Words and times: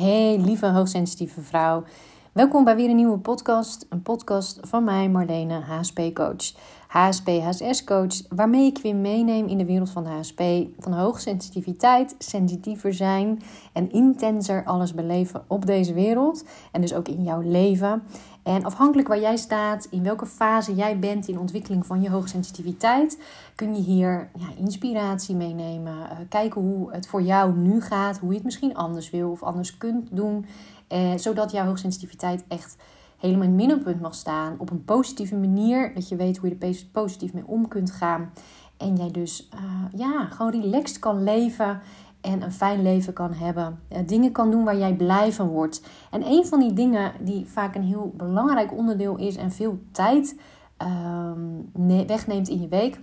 Hey, 0.00 0.38
lieve 0.38 0.66
hoogsensitieve 0.66 1.40
vrouw. 1.40 1.84
Welkom 2.32 2.64
bij 2.64 2.76
weer 2.76 2.88
een 2.88 2.96
nieuwe 2.96 3.18
podcast. 3.18 3.86
Een 3.88 4.02
podcast 4.02 4.58
van 4.62 4.84
mij, 4.84 5.08
Marlene, 5.08 5.60
HSP-coach. 5.60 6.52
HSP, 6.90 7.28
HSS-coach, 7.28 8.22
waarmee 8.28 8.66
ik 8.66 8.78
weer 8.78 8.96
meeneem 8.96 9.46
in 9.46 9.58
de 9.58 9.64
wereld 9.64 9.90
van 9.90 10.06
HSP. 10.06 10.42
Van 10.78 10.92
hoogsensitiviteit, 10.92 12.14
sensitiever 12.18 12.94
zijn 12.94 13.42
en 13.72 13.92
intenser 13.92 14.64
alles 14.64 14.94
beleven 14.94 15.44
op 15.46 15.66
deze 15.66 15.94
wereld. 15.94 16.44
En 16.72 16.80
dus 16.80 16.94
ook 16.94 17.08
in 17.08 17.22
jouw 17.22 17.40
leven. 17.40 18.02
En 18.42 18.64
afhankelijk 18.64 19.08
waar 19.08 19.20
jij 19.20 19.36
staat, 19.36 19.86
in 19.90 20.02
welke 20.02 20.26
fase 20.26 20.74
jij 20.74 20.98
bent 20.98 21.28
in 21.28 21.38
ontwikkeling 21.38 21.86
van 21.86 22.02
je 22.02 22.10
hoogsensitiviteit, 22.10 23.18
kun 23.54 23.74
je 23.74 23.82
hier 23.82 24.30
ja, 24.34 24.46
inspiratie 24.56 25.36
meenemen. 25.36 25.94
Uh, 25.94 26.18
kijken 26.28 26.60
hoe 26.60 26.92
het 26.92 27.06
voor 27.06 27.22
jou 27.22 27.56
nu 27.56 27.80
gaat, 27.80 28.18
hoe 28.18 28.28
je 28.28 28.34
het 28.34 28.44
misschien 28.44 28.74
anders 28.74 29.10
wil 29.10 29.30
of 29.30 29.42
anders 29.42 29.78
kunt 29.78 30.08
doen. 30.16 30.46
Uh, 30.88 31.12
zodat 31.16 31.50
jouw 31.50 31.66
hoogsensitiviteit 31.66 32.44
echt 32.48 32.76
helemaal 33.20 33.42
in 33.42 33.48
het 33.48 33.58
middelpunt 33.58 34.00
mag 34.00 34.14
staan. 34.14 34.54
Op 34.58 34.70
een 34.70 34.84
positieve 34.84 35.36
manier. 35.36 35.94
Dat 35.94 36.08
je 36.08 36.16
weet 36.16 36.36
hoe 36.36 36.48
je 36.48 36.66
er 36.66 36.86
positief 36.92 37.32
mee 37.32 37.46
om 37.46 37.68
kunt 37.68 37.90
gaan. 37.90 38.32
En 38.76 38.96
jij 38.96 39.10
dus 39.10 39.48
uh, 39.54 39.60
ja, 40.00 40.24
gewoon 40.24 40.60
relaxed 40.60 40.98
kan 40.98 41.24
leven 41.24 41.80
en 42.20 42.42
een 42.42 42.52
fijn 42.52 42.82
leven 42.82 43.12
kan 43.12 43.32
hebben. 43.32 43.80
Uh, 43.92 43.98
dingen 44.06 44.32
kan 44.32 44.50
doen 44.50 44.64
waar 44.64 44.78
jij 44.78 44.94
blij 44.94 45.32
van 45.32 45.48
wordt. 45.48 45.82
En 46.10 46.26
een 46.26 46.46
van 46.46 46.60
die 46.60 46.72
dingen 46.72 47.12
die 47.20 47.46
vaak 47.46 47.74
een 47.74 47.82
heel 47.82 48.12
belangrijk 48.16 48.72
onderdeel 48.72 49.16
is 49.16 49.36
en 49.36 49.52
veel 49.52 49.78
tijd 49.92 50.40
uh, 50.82 52.06
wegneemt 52.06 52.48
in 52.48 52.60
je 52.60 52.68
week, 52.68 53.00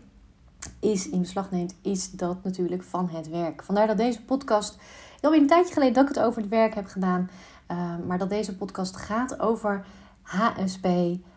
is 0.79 1.09
in 1.09 1.19
beslag 1.19 1.51
neemt, 1.51 1.75
is 1.81 2.11
dat 2.11 2.43
natuurlijk 2.43 2.83
van 2.83 3.09
het 3.09 3.29
werk. 3.29 3.63
Vandaar 3.63 3.87
dat 3.87 3.97
deze 3.97 4.23
podcast, 4.23 4.77
alweer 5.21 5.41
een 5.41 5.47
tijdje 5.47 5.73
geleden 5.73 5.93
dat 5.93 6.09
ik 6.09 6.15
het 6.15 6.25
over 6.25 6.41
het 6.41 6.49
werk 6.49 6.75
heb 6.75 6.85
gedaan, 6.85 7.29
ehm, 7.67 8.07
maar 8.07 8.17
dat 8.17 8.29
deze 8.29 8.55
podcast 8.57 8.95
gaat 8.95 9.39
over 9.39 9.85
HSP, 10.27 10.87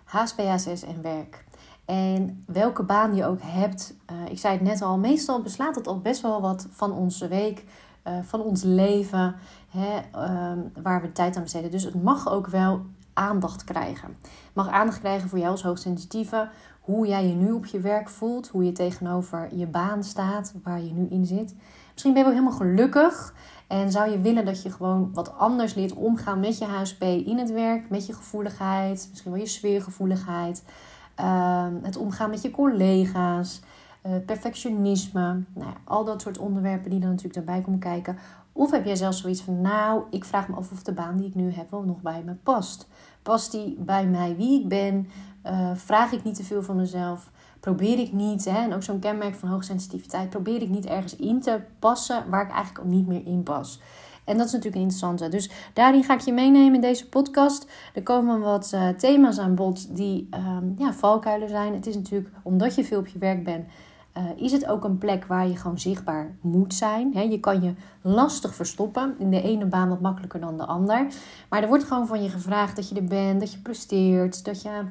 HSP-HSS 0.05 0.83
en 0.83 1.02
werk. 1.02 1.44
En 1.84 2.44
welke 2.46 2.83
baan 2.83 3.14
je 3.14 3.24
ook 3.24 3.41
hebt, 3.42 3.94
uh, 4.12 4.30
ik 4.30 4.38
zei 4.38 4.55
het 4.55 4.62
net 4.62 4.83
al, 4.83 4.98
meestal 4.98 5.42
beslaat 5.42 5.74
het 5.74 5.86
al 5.86 6.00
best 6.00 6.22
wel 6.22 6.41
wat 6.41 6.66
van 6.70 6.92
onze 6.92 7.28
week, 7.28 7.64
uh, 8.06 8.12
van 8.22 8.41
ons 8.41 8.62
leven, 8.62 9.36
hè, 9.68 9.98
uh, 10.14 10.52
waar 10.83 11.02
we 11.02 11.12
tijd 11.12 11.36
aan 11.36 11.42
besteden. 11.42 11.70
Dus 11.70 11.84
het 11.84 12.02
mag 12.02 12.30
ook 12.30 12.46
wel 12.46 12.80
aandacht 13.12 13.64
krijgen. 13.64 14.16
Het 14.22 14.55
mag 14.55 14.68
aandacht 14.68 14.98
krijgen 14.98 15.28
voor 15.28 15.38
jou 15.38 15.50
als 15.50 15.62
hoogsensitieve, 15.62 16.48
hoe 16.80 17.06
jij 17.06 17.27
je 17.27 17.34
nu 17.34 17.52
op 17.52 17.66
je 17.66 17.80
werk 17.80 18.08
voelt, 18.08 18.48
hoe 18.48 18.64
je 18.64 18.72
tegenover 18.72 19.48
je 19.55 19.66
baan 19.66 20.05
staat, 20.05 20.55
waar 20.62 20.80
je 20.80 20.92
nu 20.92 21.06
in 21.11 21.27
zit. 21.27 21.55
Misschien 22.03 22.23
ben 22.25 22.33
je 22.33 22.37
wel 22.37 22.48
helemaal 22.48 22.69
gelukkig 22.69 23.34
en 23.67 23.91
zou 23.91 24.11
je 24.11 24.20
willen 24.20 24.45
dat 24.45 24.62
je 24.62 24.70
gewoon 24.70 25.11
wat 25.12 25.37
anders 25.37 25.75
leert 25.75 25.93
omgaan 25.93 26.41
met 26.41 26.59
je 26.59 26.65
HSP 26.65 27.03
in 27.03 27.39
het 27.39 27.53
werk, 27.53 27.91
met 27.91 28.07
je 28.07 28.12
gevoeligheid, 28.12 29.07
misschien 29.11 29.31
wel 29.31 29.41
je 29.41 29.47
sfeergevoeligheid, 29.47 30.65
uh, 31.20 31.67
het 31.83 31.97
omgaan 31.97 32.31
met 32.31 32.42
je 32.42 32.51
collega's, 32.51 33.61
uh, 34.07 34.12
perfectionisme, 34.27 35.45
nou 35.55 35.70
ja, 35.70 35.73
al 35.84 36.05
dat 36.05 36.23
soort 36.23 36.39
onderwerpen 36.39 36.91
die 36.91 37.01
er 37.01 37.09
natuurlijk 37.09 37.34
daarbij 37.34 37.61
komen 37.61 37.81
kijken. 37.81 38.19
Of 38.53 38.70
heb 38.70 38.85
jij 38.85 38.97
zelfs 38.97 39.20
zoiets 39.20 39.42
van, 39.42 39.61
nou, 39.61 40.03
ik 40.11 40.25
vraag 40.25 40.48
me 40.48 40.57
af 40.57 40.70
of 40.70 40.83
de 40.83 40.92
baan 40.92 41.17
die 41.17 41.27
ik 41.27 41.35
nu 41.35 41.53
heb 41.53 41.70
wel 41.70 41.83
nog 41.83 42.01
bij 42.01 42.23
me 42.25 42.35
past. 42.35 42.89
Past 43.23 43.51
die 43.51 43.77
bij 43.79 44.07
mij 44.07 44.37
wie 44.37 44.61
ik 44.61 44.69
ben? 44.69 45.09
Uh, 45.47 45.70
vraag 45.75 46.12
ik 46.12 46.25
niet 46.25 46.35
te 46.35 46.45
veel 46.45 46.62
van 46.62 46.77
mezelf? 46.77 47.31
Probeer 47.61 47.98
ik 47.98 48.12
niet, 48.12 48.44
hè, 48.44 48.62
en 48.62 48.75
ook 48.75 48.83
zo'n 48.83 48.98
kenmerk 48.98 49.34
van 49.34 49.48
hoogsensitiviteit, 49.48 50.30
probeer 50.30 50.62
ik 50.62 50.69
niet 50.69 50.86
ergens 50.86 51.16
in 51.16 51.41
te 51.41 51.61
passen 51.78 52.30
waar 52.30 52.44
ik 52.44 52.52
eigenlijk 52.52 52.89
niet 52.89 53.06
meer 53.06 53.27
in 53.27 53.42
pas. 53.42 53.80
En 54.25 54.36
dat 54.36 54.47
is 54.47 54.52
natuurlijk 54.52 54.83
een 54.83 54.89
interessante. 54.91 55.28
Dus 55.28 55.50
daarin 55.72 56.05
ga 56.05 56.14
ik 56.14 56.20
je 56.20 56.33
meenemen 56.33 56.75
in 56.75 56.80
deze 56.80 57.08
podcast. 57.08 57.70
Er 57.94 58.02
komen 58.02 58.41
wat 58.41 58.70
uh, 58.75 58.89
thema's 58.89 59.39
aan 59.39 59.55
bod 59.55 59.97
die 59.97 60.28
um, 60.34 60.75
ja, 60.78 60.92
valkuilen 60.92 61.48
zijn. 61.48 61.75
Het 61.75 61.86
is 61.86 61.94
natuurlijk, 61.94 62.30
omdat 62.42 62.75
je 62.75 62.85
veel 62.85 62.98
op 62.98 63.07
je 63.07 63.18
werk 63.18 63.45
bent, 63.45 63.67
uh, 64.17 64.23
is 64.36 64.52
het 64.52 64.67
ook 64.67 64.85
een 64.85 64.98
plek 64.98 65.24
waar 65.24 65.48
je 65.48 65.56
gewoon 65.56 65.79
zichtbaar 65.79 66.36
moet 66.40 66.74
zijn. 66.74 67.30
Je 67.30 67.40
kan 67.40 67.62
je 67.62 67.74
lastig 68.01 68.55
verstoppen. 68.55 69.14
In 69.18 69.30
de 69.30 69.42
ene 69.42 69.67
baan 69.67 69.89
wat 69.89 70.01
makkelijker 70.01 70.40
dan 70.40 70.56
de 70.56 70.67
ander. 70.67 71.06
Maar 71.48 71.62
er 71.62 71.68
wordt 71.68 71.85
gewoon 71.85 72.06
van 72.06 72.23
je 72.23 72.29
gevraagd 72.29 72.77
dat 72.77 72.89
je 72.89 72.95
er 72.95 73.05
bent, 73.05 73.40
dat 73.40 73.52
je 73.52 73.58
presteert, 73.58 74.45
dat 74.45 74.62
je 74.62 74.85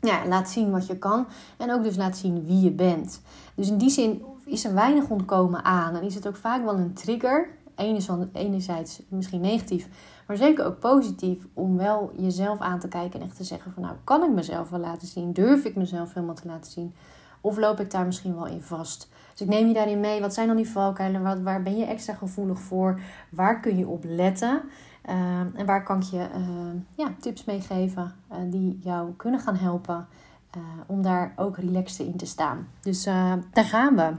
ja, 0.00 0.26
laat 0.26 0.50
zien 0.50 0.70
wat 0.70 0.86
je 0.86 0.98
kan. 0.98 1.26
En 1.56 1.72
ook 1.72 1.82
dus 1.82 1.96
laat 1.96 2.16
zien 2.16 2.46
wie 2.46 2.60
je 2.60 2.70
bent. 2.70 3.20
Dus 3.54 3.68
in 3.68 3.78
die 3.78 3.90
zin 3.90 4.22
is 4.44 4.64
er 4.64 4.74
weinig 4.74 5.08
ontkomen 5.08 5.64
aan. 5.64 5.96
En 5.96 6.02
is 6.02 6.14
het 6.14 6.28
ook 6.28 6.36
vaak 6.36 6.64
wel 6.64 6.74
een 6.74 6.92
trigger. 6.92 7.48
Enerzijds 8.32 9.02
misschien 9.08 9.40
negatief, 9.40 9.88
maar 10.26 10.36
zeker 10.36 10.64
ook 10.64 10.78
positief. 10.78 11.46
Om 11.54 11.76
wel 11.76 12.12
jezelf 12.16 12.60
aan 12.60 12.78
te 12.78 12.88
kijken 12.88 13.20
en 13.20 13.26
echt 13.26 13.36
te 13.36 13.44
zeggen 13.44 13.72
van 13.72 13.82
nou, 13.82 13.94
kan 14.04 14.22
ik 14.22 14.30
mezelf 14.30 14.70
wel 14.70 14.80
laten 14.80 15.08
zien? 15.08 15.32
Durf 15.32 15.64
ik 15.64 15.76
mezelf 15.76 16.14
helemaal 16.14 16.34
te 16.34 16.46
laten 16.46 16.72
zien? 16.72 16.94
Of 17.40 17.56
loop 17.56 17.80
ik 17.80 17.90
daar 17.90 18.06
misschien 18.06 18.34
wel 18.34 18.46
in 18.46 18.62
vast? 18.62 19.08
Dus 19.32 19.40
ik 19.40 19.48
neem 19.48 19.68
je 19.68 19.74
daarin 19.74 20.00
mee. 20.00 20.20
Wat 20.20 20.34
zijn 20.34 20.46
dan 20.46 20.56
die 20.56 20.68
valkuilen? 20.68 21.22
Waar, 21.22 21.42
waar 21.42 21.62
ben 21.62 21.76
je 21.76 21.84
extra 21.84 22.14
gevoelig 22.14 22.58
voor? 22.58 23.00
Waar 23.30 23.60
kun 23.60 23.76
je 23.76 23.86
op 23.86 24.04
letten? 24.06 24.62
Uh, 25.08 25.14
en 25.38 25.66
waar 25.66 25.82
kan 25.82 25.96
ik 25.96 26.02
je 26.02 26.28
uh, 26.36 26.80
ja, 26.94 27.14
tips 27.20 27.44
mee 27.44 27.60
geven 27.60 28.14
uh, 28.32 28.36
die 28.50 28.78
jou 28.82 29.12
kunnen 29.12 29.40
gaan 29.40 29.56
helpen 29.56 30.06
om 30.86 31.02
daar 31.02 31.32
ook 31.36 31.56
relaxed 31.56 32.06
in 32.06 32.16
te 32.16 32.26
staan. 32.26 32.68
Dus 32.80 33.04
daar 33.04 33.64
gaan 33.64 33.96
we. 33.96 34.12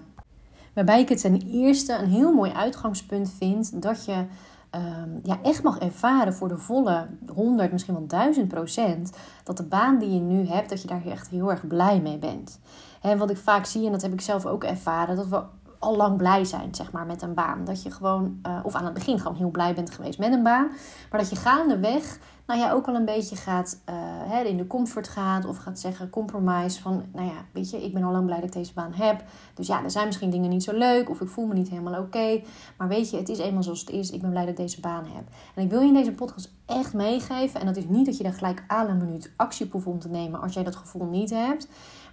Waarbij 0.73 0.99
ik 0.99 1.09
het 1.09 1.21
ten 1.21 1.41
eerste 1.41 1.93
een 1.93 2.09
heel 2.09 2.33
mooi 2.33 2.51
uitgangspunt 2.51 3.33
vind 3.37 3.81
dat 3.81 4.05
je 4.05 4.25
um, 4.71 5.19
ja, 5.23 5.39
echt 5.43 5.63
mag 5.63 5.79
ervaren 5.79 6.33
voor 6.33 6.47
de 6.47 6.57
volle 6.57 7.07
100, 7.33 7.71
misschien 7.71 7.93
wel 7.93 8.07
1000 8.07 8.47
procent, 8.47 9.17
dat 9.43 9.57
de 9.57 9.63
baan 9.63 9.97
die 9.99 10.13
je 10.13 10.19
nu 10.19 10.47
hebt, 10.47 10.69
dat 10.69 10.81
je 10.81 10.87
daar 10.87 11.05
echt 11.05 11.27
heel 11.27 11.51
erg 11.51 11.67
blij 11.67 12.01
mee 12.01 12.17
bent. 12.17 12.59
En 13.01 13.17
wat 13.17 13.29
ik 13.29 13.37
vaak 13.37 13.65
zie, 13.65 13.85
en 13.85 13.91
dat 13.91 14.01
heb 14.01 14.13
ik 14.13 14.21
zelf 14.21 14.45
ook 14.45 14.63
ervaren, 14.63 15.15
dat 15.15 15.27
we 15.27 15.43
al 15.79 15.95
lang 15.95 16.17
blij 16.17 16.45
zijn, 16.45 16.75
zeg 16.75 16.91
maar, 16.91 17.05
met 17.05 17.21
een 17.21 17.33
baan. 17.33 17.65
Dat 17.65 17.83
je 17.83 17.91
gewoon, 17.91 18.39
uh, 18.47 18.59
of 18.63 18.75
aan 18.75 18.85
het 18.85 18.93
begin 18.93 19.19
gewoon 19.19 19.37
heel 19.37 19.51
blij 19.51 19.73
bent 19.73 19.91
geweest 19.91 20.19
met 20.19 20.33
een 20.33 20.43
baan. 20.43 20.67
Maar 21.11 21.19
dat 21.19 21.29
je 21.29 21.35
gaandeweg, 21.35 22.19
nou 22.45 22.59
ja, 22.59 22.71
ook 22.71 22.85
wel 22.85 22.95
een 22.95 23.05
beetje 23.05 23.35
gaat, 23.35 23.81
uh, 23.89 23.95
hè, 24.31 24.41
in 24.41 24.57
de 24.57 24.67
comfort 24.67 25.07
gaat. 25.07 25.45
Of 25.45 25.57
gaat 25.57 25.79
zeggen, 25.79 26.09
compromise 26.09 26.81
van, 26.81 27.03
nou 27.13 27.27
ja, 27.27 27.45
weet 27.51 27.69
je, 27.69 27.83
ik 27.83 27.93
ben 27.93 28.03
al 28.03 28.11
lang 28.11 28.25
blij 28.25 28.37
dat 28.37 28.47
ik 28.47 28.53
deze 28.53 28.73
baan 28.73 28.93
heb. 28.93 29.23
Dus 29.53 29.67
ja, 29.67 29.83
er 29.83 29.91
zijn 29.91 30.05
misschien 30.05 30.29
dingen 30.29 30.49
niet 30.49 30.63
zo 30.63 30.77
leuk. 30.77 31.09
Of 31.09 31.21
ik 31.21 31.27
voel 31.27 31.45
me 31.45 31.53
niet 31.53 31.69
helemaal 31.69 32.01
oké. 32.01 32.41
Maar 32.77 32.87
weet 32.87 33.09
je, 33.09 33.17
het 33.17 33.29
is 33.29 33.39
eenmaal 33.39 33.63
zoals 33.63 33.79
het 33.79 33.89
is. 33.89 34.11
Ik 34.11 34.21
ben 34.21 34.29
blij 34.29 34.41
dat 34.41 34.51
ik 34.51 34.57
deze 34.57 34.79
baan 34.79 35.05
heb. 35.05 35.23
En 35.55 35.63
ik 35.63 35.69
wil 35.69 35.81
je 35.81 35.87
in 35.87 35.93
deze 35.93 36.11
podcast 36.11 36.53
echt 36.65 36.93
meegeven. 36.93 37.59
En 37.59 37.65
dat 37.65 37.77
is 37.77 37.87
niet 37.87 38.05
dat 38.05 38.17
je 38.17 38.23
daar 38.23 38.33
gelijk 38.33 38.63
aan 38.67 38.89
een 38.89 38.97
minuut 38.97 39.31
actie 39.35 39.69
om 39.85 39.99
te 39.99 40.09
nemen 40.09 40.41
als 40.41 40.53
jij 40.53 40.63
dat 40.63 40.75
gevoel 40.75 41.05
niet 41.05 41.29
hebt. 41.29 41.67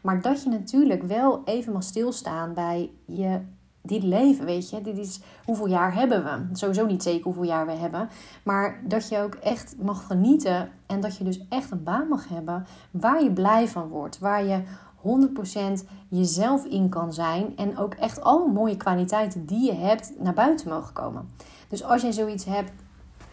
Maar 0.05 0.21
dat 0.23 0.43
je 0.43 0.49
natuurlijk 0.49 1.03
wel 1.03 1.43
even 1.45 1.73
mag 1.73 1.83
stilstaan 1.83 2.55
bij 2.55 2.91
je 3.07 3.41
dit 3.83 4.03
leven, 4.03 4.45
weet 4.45 4.71
je. 4.71 4.81
Dit 4.81 4.99
is 4.99 5.21
hoeveel 5.45 5.67
jaar 5.67 5.95
hebben 5.95 6.25
we. 6.25 6.57
Sowieso 6.57 6.87
niet 6.87 7.03
zeker 7.03 7.25
hoeveel 7.25 7.45
jaar 7.45 7.67
we 7.67 7.73
hebben. 7.73 8.09
Maar 8.43 8.81
dat 8.89 9.09
je 9.09 9.19
ook 9.19 9.35
echt 9.35 9.77
mag 9.83 10.07
genieten. 10.07 10.71
En 10.87 11.01
dat 11.01 11.17
je 11.17 11.25
dus 11.25 11.49
echt 11.49 11.71
een 11.71 11.83
baan 11.83 12.09
mag 12.09 12.29
hebben 12.29 12.67
waar 12.91 13.23
je 13.23 13.33
blij 13.33 13.69
van 13.69 13.89
wordt. 13.89 14.19
Waar 14.19 14.45
je 14.45 14.63
100% 15.83 15.85
jezelf 16.09 16.65
in 16.65 16.89
kan 16.89 17.13
zijn. 17.13 17.57
En 17.57 17.79
ook 17.79 17.95
echt 17.95 18.21
alle 18.21 18.53
mooie 18.53 18.77
kwaliteiten 18.77 19.47
die 19.47 19.65
je 19.65 19.75
hebt 19.75 20.13
naar 20.19 20.35
buiten 20.35 20.69
mogen 20.69 20.93
komen. 20.93 21.29
Dus 21.69 21.85
als 21.85 22.03
je 22.03 22.13
zoiets 22.13 22.45
hebt, 22.45 22.73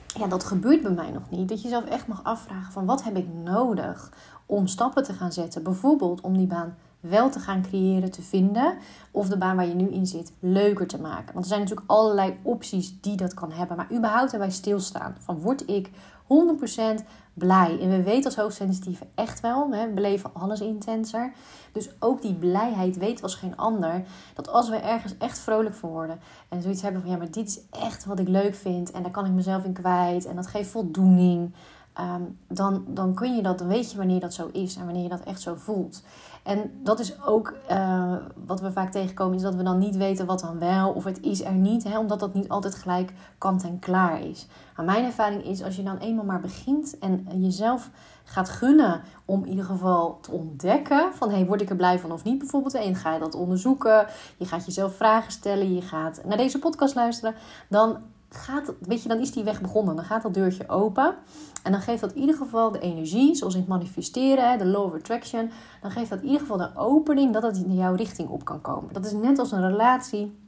ja, 0.06 0.28
dat 0.28 0.44
gebeurt 0.44 0.82
bij 0.82 0.92
mij 0.92 1.12
nog 1.12 1.30
niet. 1.30 1.50
Dat 1.50 1.62
je 1.62 1.68
jezelf 1.68 1.86
echt 1.86 2.08
mag 2.08 2.24
afvragen 2.24 2.72
van 2.72 2.86
wat 2.86 3.04
heb 3.04 3.16
ik 3.16 3.28
nodig 3.34 4.12
om 4.52 4.68
stappen 4.68 5.04
te 5.04 5.14
gaan 5.14 5.32
zetten. 5.32 5.64
Bijvoorbeeld 5.64 6.22
om 6.22 6.38
die 6.38 6.48
baan 6.48 6.76
wel 7.00 7.30
te 7.30 7.40
gaan 7.40 7.62
creëren, 7.62 8.12
te 8.12 8.22
vinden. 8.22 8.78
Of 9.12 9.28
de 9.28 9.38
baan 9.38 9.56
waar 9.56 9.68
je 9.68 9.74
nu 9.74 9.90
in 9.90 10.06
zit 10.06 10.34
leuker 10.40 10.88
te 10.88 11.02
maken. 11.02 11.34
Want 11.34 11.46
er 11.46 11.52
zijn 11.52 11.60
natuurlijk 11.60 11.90
allerlei 11.92 12.40
opties 12.44 13.02
die 13.02 13.16
dat 13.16 13.34
kan 13.34 13.52
hebben. 13.52 13.78
Maar 13.78 13.92
überhaupt 13.94 14.34
erbij 14.34 14.52
stilstaan. 14.52 15.16
Van 15.20 15.40
word 15.40 15.70
ik 15.70 15.90
100% 16.24 17.06
blij. 17.34 17.80
En 17.82 17.90
we 17.90 18.04
weten 18.04 18.26
als 18.26 18.36
hoogsensitieve 18.36 19.08
echt 19.16 19.40
wel, 19.40 19.70
we 19.70 19.92
beleven 19.96 20.30
alles 20.34 20.62
intenser. 20.62 21.32
Dus 21.72 21.90
ook 22.00 22.22
die 22.22 22.36
blijheid 22.36 22.98
weet 22.98 23.24
als 23.24 23.36
geen 23.36 23.58
ander. 23.58 24.04
Dat 24.34 24.50
als 24.50 24.70
we 24.70 24.76
ergens 24.76 25.18
echt 25.18 25.40
vrolijk 25.40 25.76
van 25.76 25.90
worden. 25.90 26.20
En 26.50 26.62
zoiets 26.62 26.82
hebben 26.82 27.02
van 27.02 27.12
ja, 27.12 27.18
maar 27.18 27.32
dit 27.32 27.48
is 27.48 27.62
echt 27.70 28.06
wat 28.06 28.20
ik 28.20 28.28
leuk 28.28 28.56
vind. 28.56 28.92
En 28.92 29.02
daar 29.02 29.12
kan 29.12 29.26
ik 29.26 29.32
mezelf 29.32 29.64
in 29.64 29.74
kwijt. 29.74 30.26
En 30.26 30.36
dat 30.36 30.48
geeft 30.48 30.70
voldoening. 30.70 31.54
Um, 32.00 32.38
dan, 32.48 32.84
dan 32.88 33.14
kun 33.14 33.36
je 33.36 33.42
dat, 33.42 33.58
dan 33.58 33.68
weet 33.68 33.92
je 33.92 33.98
wanneer 33.98 34.20
dat 34.20 34.34
zo 34.34 34.50
is 34.52 34.76
en 34.76 34.86
wanneer 34.86 35.04
je 35.04 35.10
dat 35.10 35.24
echt 35.24 35.42
zo 35.42 35.56
voelt. 35.56 36.04
En 36.44 36.72
dat 36.84 37.00
is 37.00 37.24
ook 37.26 37.54
uh, 37.72 38.16
wat 38.46 38.62
we 38.62 38.72
vaak 38.72 38.92
tegenkomen, 38.92 39.36
is 39.36 39.42
dat 39.42 39.56
we 39.56 39.64
dan 39.64 39.78
niet 39.78 39.96
weten 39.96 40.26
wat 40.26 40.40
dan 40.40 40.60
wel 40.60 40.92
of 40.92 41.04
het 41.04 41.22
is 41.22 41.44
er 41.44 41.54
niet, 41.54 41.84
hè, 41.84 42.00
omdat 42.00 42.20
dat 42.20 42.34
niet 42.34 42.50
altijd 42.50 42.76
gelijk 42.76 43.14
kant 43.38 43.64
en 43.64 43.80
klaar 43.80 44.22
is. 44.22 44.48
Maar 44.76 44.86
mijn 44.86 45.06
ervaring 45.06 45.44
is 45.44 45.64
als 45.64 45.76
je 45.76 45.84
dan 45.84 45.98
eenmaal 45.98 46.26
maar 46.26 46.40
begint 46.40 47.00
en 47.00 47.26
jezelf 47.34 47.90
gaat 48.24 48.50
gunnen 48.50 49.02
om 49.26 49.44
in 49.44 49.50
ieder 49.50 49.66
geval 49.66 50.20
te 50.20 50.32
ontdekken 50.32 51.14
van 51.14 51.30
hey, 51.30 51.46
word 51.46 51.62
ik 51.62 51.70
er 51.70 51.76
blij 51.76 52.00
van 52.00 52.12
of 52.12 52.24
niet 52.24 52.38
bijvoorbeeld. 52.38 52.74
En 52.74 52.96
ga 52.96 53.14
je 53.14 53.20
dat 53.20 53.36
onderzoeken, 53.36 54.08
je 54.38 54.46
gaat 54.46 54.66
jezelf 54.66 54.96
vragen 54.96 55.32
stellen, 55.32 55.74
je 55.74 55.82
gaat 55.82 56.22
naar 56.26 56.38
deze 56.38 56.60
podcast 56.60 56.96
luisteren, 56.96 57.36
dan 57.70 57.98
gaat, 58.34 58.74
weet 58.80 59.04
je, 59.04 59.10
dan 59.10 59.20
is 59.20 59.32
die 59.32 59.44
weg 59.44 59.62
begonnen. 59.62 59.96
Dan 59.96 60.06
gaat 60.06 60.22
dat 60.22 60.34
deurtje 60.34 60.70
open. 60.70 61.16
En 61.64 61.72
dan 61.72 61.82
geeft 61.82 62.02
dat 62.02 62.14
in 62.14 62.20
ieder 62.20 62.36
geval 62.36 62.72
de 62.72 62.80
energie, 62.80 63.36
zoals 63.36 63.54
in 63.54 63.60
het 63.60 63.70
manifesteren, 63.70 64.58
de 64.58 64.66
law 64.66 64.86
of 64.86 64.94
attraction. 64.94 65.52
Dan 65.82 65.92
geeft 65.92 66.10
dat 66.10 66.20
in 66.20 66.26
ieder 66.26 66.40
geval 66.40 66.58
de 66.58 66.70
opening 66.76 67.34
dat 67.34 67.44
het 67.44 67.58
in 67.58 67.76
jouw 67.76 67.96
richting 67.96 68.30
op 68.30 68.46
kan 68.46 68.62
komen. 68.62 68.94
Dat 68.94 69.06
is 69.06 69.12
net 69.12 69.40
als 69.40 69.52
een 69.52 69.70
relatie 69.70 70.40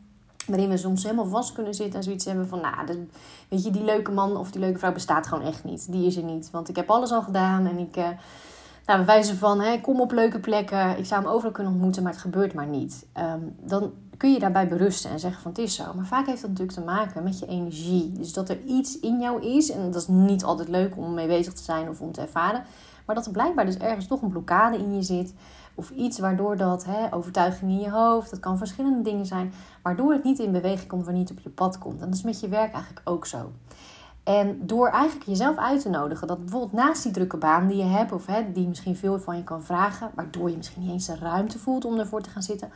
waarin 0.47 0.69
we 0.69 0.77
soms 0.77 1.03
helemaal 1.03 1.25
vast 1.25 1.53
kunnen 1.53 1.73
zitten 1.73 1.95
en 1.95 2.03
zoiets 2.03 2.25
hebben 2.25 2.47
van, 2.47 2.61
nou, 2.61 3.07
weet 3.49 3.63
je, 3.63 3.71
die 3.71 3.83
leuke 3.83 4.11
man 4.11 4.37
of 4.37 4.51
die 4.51 4.61
leuke 4.61 4.79
vrouw 4.79 4.91
bestaat 4.91 5.27
gewoon 5.27 5.45
echt 5.45 5.63
niet. 5.63 5.91
Die 5.91 6.05
is 6.05 6.15
er 6.15 6.23
niet, 6.23 6.51
want 6.51 6.69
ik 6.69 6.75
heb 6.75 6.89
alles 6.89 7.11
al 7.11 7.21
gedaan 7.21 7.65
en 7.65 7.77
ik, 7.77 7.97
uh, 7.97 8.07
nou, 8.85 8.99
we 8.99 9.05
wijzen 9.05 9.37
van, 9.37 9.61
hè, 9.61 9.81
kom 9.81 10.01
op 10.01 10.11
leuke 10.11 10.39
plekken, 10.39 10.97
ik 10.97 11.05
zou 11.05 11.21
hem 11.21 11.31
overal 11.31 11.51
kunnen 11.51 11.73
ontmoeten, 11.73 12.03
maar 12.03 12.11
het 12.11 12.21
gebeurt 12.21 12.53
maar 12.53 12.67
niet. 12.67 13.05
Ehm, 13.13 13.39
dan 13.59 13.91
kun 14.17 14.33
je 14.33 14.39
daarbij 14.39 14.67
berusten 14.67 15.09
en 15.09 15.19
zeggen 15.19 15.41
van, 15.41 15.51
het 15.51 15.59
is 15.59 15.75
zo. 15.75 15.83
Maar 15.95 16.05
vaak 16.05 16.25
heeft 16.25 16.41
dat 16.41 16.49
natuurlijk 16.49 16.77
te 16.77 16.83
maken 16.83 17.23
met 17.23 17.39
je 17.39 17.45
energie. 17.45 18.11
Dus 18.11 18.33
dat 18.33 18.49
er 18.49 18.61
iets 18.65 18.99
in 18.99 19.19
jou 19.19 19.41
is, 19.41 19.71
en 19.71 19.91
dat 19.91 20.01
is 20.01 20.07
niet 20.07 20.43
altijd 20.43 20.67
leuk 20.67 20.97
om 20.97 21.13
mee 21.13 21.27
bezig 21.27 21.53
te 21.53 21.63
zijn 21.63 21.89
of 21.89 22.01
om 22.01 22.11
te 22.11 22.21
ervaren, 22.21 22.63
maar 23.05 23.15
dat 23.15 23.25
er 23.25 23.31
blijkbaar 23.31 23.65
dus 23.65 23.77
ergens 23.77 24.07
toch 24.07 24.21
een 24.21 24.29
blokkade 24.29 24.77
in 24.77 24.95
je 24.95 25.01
zit 25.01 25.33
of 25.75 25.89
iets 25.89 26.19
waardoor 26.19 26.57
dat, 26.57 26.85
hè, 26.85 27.13
overtuiging 27.13 27.71
in 27.71 27.79
je 27.79 27.89
hoofd, 27.89 28.29
dat 28.29 28.39
kan 28.39 28.57
verschillende 28.57 29.01
dingen 29.01 29.25
zijn, 29.25 29.53
waardoor 29.81 30.13
het 30.13 30.23
niet 30.23 30.39
in 30.39 30.51
beweging 30.51 30.87
komt, 30.87 31.05
waar 31.05 31.13
niet 31.13 31.31
op 31.31 31.39
je 31.39 31.49
pad 31.49 31.77
komt. 31.77 32.01
En 32.01 32.05
dat 32.05 32.15
is 32.15 32.23
met 32.23 32.39
je 32.39 32.47
werk 32.47 32.73
eigenlijk 32.73 33.09
ook 33.09 33.25
zo. 33.25 33.51
En 34.23 34.67
door 34.67 34.87
eigenlijk 34.87 35.25
jezelf 35.25 35.57
uit 35.57 35.81
te 35.81 35.89
nodigen, 35.89 36.27
dat 36.27 36.39
bijvoorbeeld 36.39 36.73
naast 36.73 37.03
die 37.03 37.11
drukke 37.11 37.37
baan 37.37 37.67
die 37.67 37.77
je 37.77 37.83
hebt, 37.83 38.11
of 38.11 38.25
hè, 38.25 38.51
die 38.51 38.67
misschien 38.67 38.95
veel 38.95 39.19
van 39.19 39.37
je 39.37 39.43
kan 39.43 39.63
vragen, 39.63 40.11
waardoor 40.15 40.49
je 40.49 40.57
misschien 40.57 40.81
niet 40.81 40.91
eens 40.91 41.05
de 41.05 41.15
ruimte 41.15 41.59
voelt 41.59 41.85
om 41.85 41.99
ervoor 41.99 42.21
te 42.21 42.29
gaan 42.29 42.43
zitten, 42.43 42.71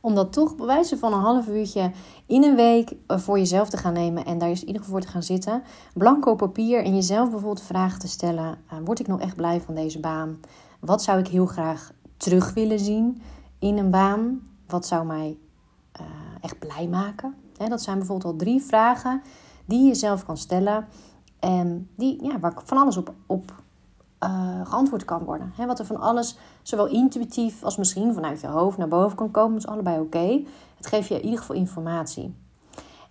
om 0.00 0.14
dat 0.14 0.32
toch 0.32 0.56
bij 0.56 0.66
wijze 0.66 0.98
van 0.98 1.12
een 1.12 1.20
half 1.20 1.46
uurtje 1.48 1.90
in 2.26 2.44
een 2.44 2.56
week 2.56 2.92
eh, 3.06 3.18
voor 3.18 3.38
jezelf 3.38 3.68
te 3.68 3.76
gaan 3.76 3.92
nemen 3.92 4.24
en 4.24 4.38
daar 4.38 4.48
eens 4.48 4.60
in 4.60 4.66
ieder 4.66 4.82
geval 4.82 4.98
voor 4.98 5.06
te 5.06 5.12
gaan 5.12 5.22
zitten. 5.22 5.62
Blanco 5.94 6.34
papier 6.34 6.84
en 6.84 6.94
jezelf 6.94 7.30
bijvoorbeeld 7.30 7.66
vragen 7.66 7.98
te 7.98 8.08
stellen: 8.08 8.58
uh, 8.72 8.78
word 8.84 9.00
ik 9.00 9.06
nog 9.06 9.20
echt 9.20 9.36
blij 9.36 9.60
van 9.60 9.74
deze 9.74 10.00
baan? 10.00 10.40
Wat 10.80 11.02
zou 11.02 11.18
ik 11.18 11.28
heel 11.28 11.46
graag 11.46 11.92
terug 12.16 12.54
willen 12.54 12.78
zien 12.78 13.22
in 13.58 13.78
een 13.78 13.90
baan? 13.90 14.40
Wat 14.66 14.86
zou 14.86 15.06
mij 15.06 15.38
uh, 16.00 16.06
echt 16.40 16.58
blij 16.58 16.88
maken? 16.88 17.34
dat 17.68 17.82
zijn 17.82 17.98
bijvoorbeeld 17.98 18.32
al 18.32 18.38
drie 18.38 18.62
vragen 18.62 19.22
die 19.64 19.86
je 19.86 19.94
zelf 19.94 20.24
kan 20.24 20.36
stellen. 20.36 20.86
En 21.38 21.88
die, 21.96 22.24
ja, 22.24 22.38
waar 22.38 22.52
van 22.64 22.78
alles 22.78 22.96
op, 22.96 23.14
op 23.26 23.52
uh, 24.24 24.66
geantwoord 24.66 25.04
kan 25.04 25.24
worden. 25.24 25.52
wat 25.66 25.78
er 25.78 25.86
van 25.86 26.00
alles, 26.00 26.38
zowel 26.62 26.86
intuïtief 26.86 27.62
als 27.62 27.76
misschien 27.76 28.14
vanuit 28.14 28.40
je 28.40 28.46
hoofd 28.46 28.78
naar 28.78 28.88
boven 28.88 29.16
kan 29.16 29.30
komen, 29.30 29.56
is 29.56 29.66
allebei 29.66 30.00
oké. 30.00 30.42
Het 30.76 30.86
geeft 30.86 31.08
je 31.08 31.14
in 31.14 31.24
ieder 31.24 31.38
geval 31.38 31.56
informatie. 31.56 32.34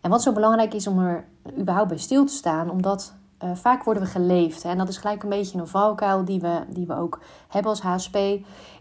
En 0.01 0.09
wat 0.09 0.21
zo 0.21 0.31
belangrijk 0.31 0.73
is 0.73 0.87
om 0.87 0.99
er 0.99 1.25
überhaupt 1.57 1.89
bij 1.89 1.97
stil 1.97 2.25
te 2.25 2.33
staan, 2.33 2.69
omdat 2.69 3.13
uh, 3.43 3.55
vaak 3.55 3.83
worden 3.83 4.03
we 4.03 4.09
geleefd. 4.09 4.63
Hè? 4.63 4.69
En 4.69 4.77
dat 4.77 4.89
is 4.89 4.97
gelijk 4.97 5.23
een 5.23 5.29
beetje 5.29 5.59
een 5.59 5.67
valkuil 5.67 6.25
die 6.25 6.39
we, 6.39 6.61
die 6.69 6.87
we 6.87 6.95
ook 6.95 7.19
hebben 7.47 7.71
als 7.71 7.81
HSP. 7.81 8.17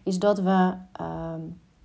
Is 0.02 0.18
dat 0.18 0.38
we, 0.38 0.74
uh, 1.00 1.34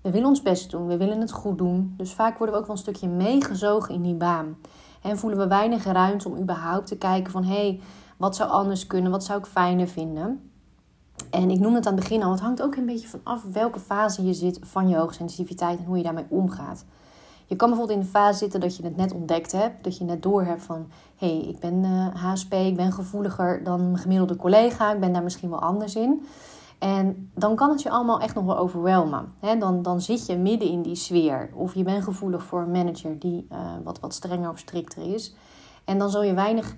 we 0.01 0.11
willen 0.11 0.27
ons 0.27 0.41
best 0.41 0.71
doen, 0.71 0.87
we 0.87 0.97
willen 0.97 1.21
het 1.21 1.31
goed 1.31 1.57
doen. 1.57 1.93
Dus 1.97 2.13
vaak 2.13 2.37
worden 2.37 2.55
we 2.55 2.61
ook 2.61 2.67
wel 2.67 2.75
een 2.75 2.81
stukje 2.81 3.07
meegezogen 3.07 3.93
in 3.93 4.01
die 4.01 4.15
baan. 4.15 4.57
En 5.01 5.17
voelen 5.17 5.39
we 5.39 5.47
weinig 5.47 5.83
ruimte 5.83 6.29
om 6.29 6.37
überhaupt 6.37 6.87
te 6.87 6.97
kijken 6.97 7.31
van... 7.31 7.43
hé, 7.43 7.55
hey, 7.55 7.79
wat 8.17 8.35
zou 8.35 8.49
anders 8.49 8.87
kunnen? 8.87 9.11
Wat 9.11 9.23
zou 9.23 9.39
ik 9.39 9.45
fijner 9.45 9.87
vinden? 9.87 10.51
En 11.29 11.49
ik 11.49 11.59
noem 11.59 11.75
het 11.75 11.87
aan 11.87 11.93
het 11.93 12.01
begin 12.01 12.23
al, 12.23 12.31
het 12.31 12.39
hangt 12.39 12.61
ook 12.61 12.75
een 12.75 12.85
beetje 12.85 13.07
van 13.07 13.19
af 13.23 13.43
welke 13.53 13.79
fase 13.79 14.25
je 14.25 14.33
zit 14.33 14.59
van 14.61 14.89
je 14.89 14.95
hoogsensitiviteit 14.95 15.79
en 15.79 15.85
hoe 15.85 15.97
je 15.97 16.03
daarmee 16.03 16.25
omgaat. 16.29 16.85
Je 17.45 17.55
kan 17.55 17.69
bijvoorbeeld 17.69 17.99
in 17.99 18.05
de 18.05 18.11
fase 18.11 18.37
zitten 18.37 18.59
dat 18.59 18.75
je 18.75 18.83
het 18.83 18.95
net 18.95 19.13
ontdekt 19.13 19.51
hebt, 19.51 19.83
dat 19.83 19.97
je 19.97 20.03
net 20.03 20.23
door 20.23 20.43
hebt 20.43 20.61
van 20.61 20.87
hé, 21.15 21.37
hey, 21.37 21.47
ik 21.47 21.59
ben 21.59 21.83
uh, 21.83 22.05
eh, 22.05 22.15
HSP, 22.15 22.53
ik 22.53 22.75
ben 22.75 22.91
gevoeliger 22.91 23.63
dan 23.63 23.81
mijn 23.83 23.97
gemiddelde 23.97 24.35
collega, 24.35 24.93
ik 24.93 24.99
ben 24.99 25.13
daar 25.13 25.23
misschien 25.23 25.49
wel 25.49 25.61
anders 25.61 25.95
in. 25.95 26.25
En 26.79 27.31
dan 27.35 27.55
kan 27.55 27.69
het 27.69 27.81
je 27.81 27.89
allemaal 27.89 28.19
echt 28.19 28.35
nog 28.35 28.45
wel 28.45 28.57
overwelmen. 28.57 29.33
dan, 29.59 29.81
dan 29.81 30.01
zit 30.01 30.25
je 30.25 30.37
midden 30.37 30.69
in 30.69 30.81
die 30.81 30.95
sfeer. 30.95 31.49
Of 31.53 31.73
je 31.73 31.83
bent 31.83 32.03
gevoelig 32.03 32.43
voor 32.43 32.61
een 32.61 32.71
manager 32.71 33.19
die 33.19 33.47
uh, 33.51 33.57
wat, 33.83 33.99
wat 33.99 34.13
strenger 34.13 34.49
of 34.49 34.57
strikter 34.57 35.13
is. 35.13 35.35
En 35.85 35.97
dan 35.99 36.09
zul 36.09 36.23
je 36.23 36.33
weinig 36.33 36.75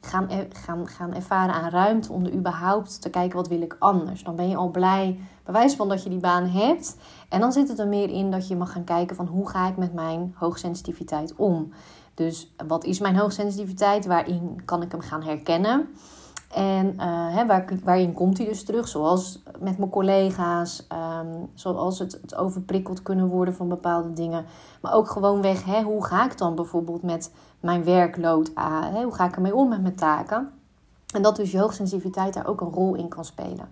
gaan, 0.00 0.28
gaan, 0.52 0.86
gaan 0.86 1.14
ervaren 1.14 1.54
aan 1.54 1.70
ruimte 1.70 2.12
om 2.12 2.24
er 2.24 2.34
überhaupt 2.34 3.02
te 3.02 3.10
kijken 3.10 3.36
wat 3.36 3.48
wil 3.48 3.62
ik 3.62 3.76
anders. 3.78 4.22
Dan 4.22 4.36
ben 4.36 4.48
je 4.48 4.56
al 4.56 4.70
blij, 4.70 5.20
bewijs 5.44 5.74
van 5.74 5.88
dat 5.88 6.02
je 6.02 6.10
die 6.10 6.20
baan 6.20 6.46
hebt. 6.46 6.96
En 7.28 7.40
dan 7.40 7.52
zit 7.52 7.68
het 7.68 7.78
er 7.78 7.88
meer 7.88 8.10
in 8.10 8.30
dat 8.30 8.48
je 8.48 8.56
mag 8.56 8.72
gaan 8.72 8.84
kijken 8.84 9.16
van 9.16 9.26
hoe 9.26 9.48
ga 9.48 9.68
ik 9.68 9.76
met 9.76 9.94
mijn 9.94 10.34
hoogsensitiviteit 10.36 11.34
om. 11.36 11.72
Dus 12.14 12.54
wat 12.66 12.84
is 12.84 12.98
mijn 12.98 13.16
hoogsensitiviteit? 13.16 14.06
Waarin 14.06 14.62
kan 14.64 14.82
ik 14.82 14.92
hem 14.92 15.00
gaan 15.00 15.22
herkennen? 15.22 15.88
En 16.48 16.94
uh, 16.96 17.34
hè, 17.34 17.46
waar, 17.46 17.64
waarin 17.84 18.12
komt 18.12 18.38
hij 18.38 18.46
dus 18.46 18.64
terug? 18.64 18.88
Zoals 18.88 19.42
met 19.60 19.78
mijn 19.78 19.90
collega's, 19.90 20.86
um, 21.20 21.50
zoals 21.54 21.98
het, 21.98 22.18
het, 22.22 22.34
overprikkeld 22.34 23.02
kunnen 23.02 23.26
worden 23.26 23.54
van 23.54 23.68
bepaalde 23.68 24.12
dingen. 24.12 24.44
Maar 24.80 24.92
ook 24.92 25.10
gewoon 25.10 25.42
weg, 25.42 25.64
hè, 25.64 25.82
hoe 25.82 26.04
ga 26.04 26.24
ik 26.24 26.38
dan 26.38 26.54
bijvoorbeeld 26.54 27.02
met 27.02 27.32
mijn 27.60 27.84
werkload 27.84 28.50
aan? 28.54 28.94
Hè, 28.94 29.02
hoe 29.02 29.14
ga 29.14 29.26
ik 29.26 29.36
ermee 29.36 29.54
om 29.54 29.68
met 29.68 29.82
mijn 29.82 29.94
taken? 29.94 30.50
En 31.14 31.22
dat 31.22 31.36
dus 31.36 31.50
je 31.50 31.58
hoogsensitiviteit 31.58 32.34
daar 32.34 32.46
ook 32.46 32.60
een 32.60 32.72
rol 32.72 32.94
in 32.94 33.08
kan 33.08 33.24
spelen. 33.24 33.68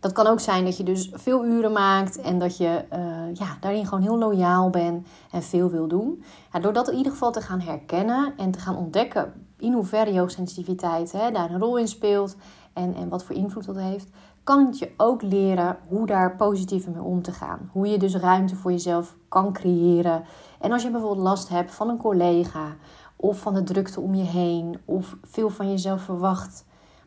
Dat 0.00 0.12
kan 0.12 0.26
ook 0.26 0.40
zijn 0.40 0.64
dat 0.64 0.76
je 0.76 0.84
dus 0.84 1.10
veel 1.12 1.44
uren 1.44 1.72
maakt 1.72 2.20
en 2.20 2.38
dat 2.38 2.56
je 2.56 2.84
uh, 2.92 3.34
ja, 3.34 3.56
daarin 3.60 3.86
gewoon 3.86 4.02
heel 4.02 4.18
loyaal 4.18 4.70
bent 4.70 5.06
en 5.30 5.42
veel 5.42 5.70
wil 5.70 5.88
doen. 5.88 6.24
Ja, 6.52 6.60
door 6.60 6.72
dat 6.72 6.88
in 6.88 6.96
ieder 6.96 7.12
geval 7.12 7.32
te 7.32 7.40
gaan 7.40 7.60
herkennen 7.60 8.32
en 8.36 8.50
te 8.50 8.58
gaan 8.58 8.76
ontdekken 8.76 9.32
in 9.58 9.72
hoeverre 9.72 10.12
je 10.12 10.18
hoogsensitiviteit 10.18 11.12
hè, 11.12 11.30
daar 11.30 11.50
een 11.50 11.60
rol 11.60 11.78
in 11.78 11.88
speelt 11.88 12.36
en, 12.72 12.94
en 12.94 13.08
wat 13.08 13.24
voor 13.24 13.36
invloed 13.36 13.64
dat 13.64 13.76
heeft, 13.76 14.08
kan 14.44 14.66
het 14.66 14.78
je 14.78 14.90
ook 14.96 15.22
leren 15.22 15.78
hoe 15.88 16.06
daar 16.06 16.36
positiever 16.36 16.90
mee 16.90 17.02
om 17.02 17.22
te 17.22 17.32
gaan. 17.32 17.70
Hoe 17.72 17.88
je 17.88 17.98
dus 17.98 18.16
ruimte 18.16 18.56
voor 18.56 18.70
jezelf 18.70 19.16
kan 19.28 19.52
creëren. 19.52 20.24
En 20.60 20.72
als 20.72 20.82
je 20.82 20.90
bijvoorbeeld 20.90 21.26
last 21.26 21.48
hebt 21.48 21.74
van 21.74 21.88
een 21.88 21.98
collega 21.98 22.76
of 23.16 23.38
van 23.40 23.54
de 23.54 23.62
drukte 23.62 24.00
om 24.00 24.14
je 24.14 24.24
heen 24.24 24.78
of 24.84 25.16
veel 25.22 25.50
van 25.50 25.70
jezelf 25.70 26.02
verwacht, 26.02 26.64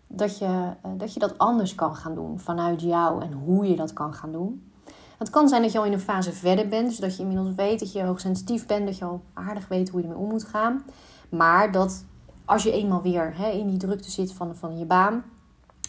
dat 0.08 0.38
je, 0.38 0.74
eh, 0.82 0.92
dat 0.98 1.14
je 1.14 1.20
dat 1.20 1.38
anders 1.38 1.76
kan 1.76 1.96
gaan 1.96 2.16
doen 2.16 2.40
vanuit 2.40 2.82
jou 2.82 3.22
en 3.24 3.34
hoe 3.34 3.68
je 3.68 3.76
dat 3.76 3.94
kan 3.94 4.14
gaan 4.14 4.32
doen. 4.32 4.72
Het 5.18 5.30
kan 5.30 5.48
zijn 5.48 5.62
dat 5.62 5.72
je 5.72 5.78
al 5.78 5.86
in 5.86 5.94
een 5.94 6.00
fase 6.00 6.34
verder 6.34 6.68
bent, 6.68 6.88
dus 6.88 6.98
dat 6.98 7.16
je 7.16 7.22
inmiddels 7.22 7.56
weet 7.56 7.80
dat 7.80 7.92
je 7.92 8.04
hoogsensitief 8.04 8.66
bent, 8.66 8.86
dat 8.86 8.98
je 8.98 9.06
al 9.06 9.22
aardig 9.34 9.68
weet 9.68 9.90
hoe 9.90 10.02
je 10.02 10.08
ermee 10.08 10.24
om 10.24 10.30
moet 10.30 10.44
gaan. 10.44 10.84
Maar 11.30 11.72
dat 11.72 12.06
als 12.48 12.64
je 12.64 12.72
eenmaal 12.72 13.02
weer 13.02 13.34
hè, 13.38 13.50
in 13.50 13.68
die 13.68 13.78
drukte 13.78 14.12
zit 14.12 14.34
van, 14.34 14.56
van 14.56 14.78
je 14.78 14.86
baan, 14.86 15.24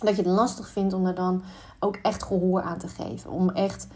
dat 0.00 0.16
je 0.16 0.22
het 0.22 0.30
lastig 0.30 0.68
vindt 0.68 0.92
om 0.92 1.06
er 1.06 1.14
dan 1.14 1.42
ook 1.80 1.96
echt 1.96 2.22
gehoor 2.22 2.62
aan 2.62 2.78
te 2.78 2.88
geven. 2.88 3.30
Om 3.30 3.50
echt 3.50 3.88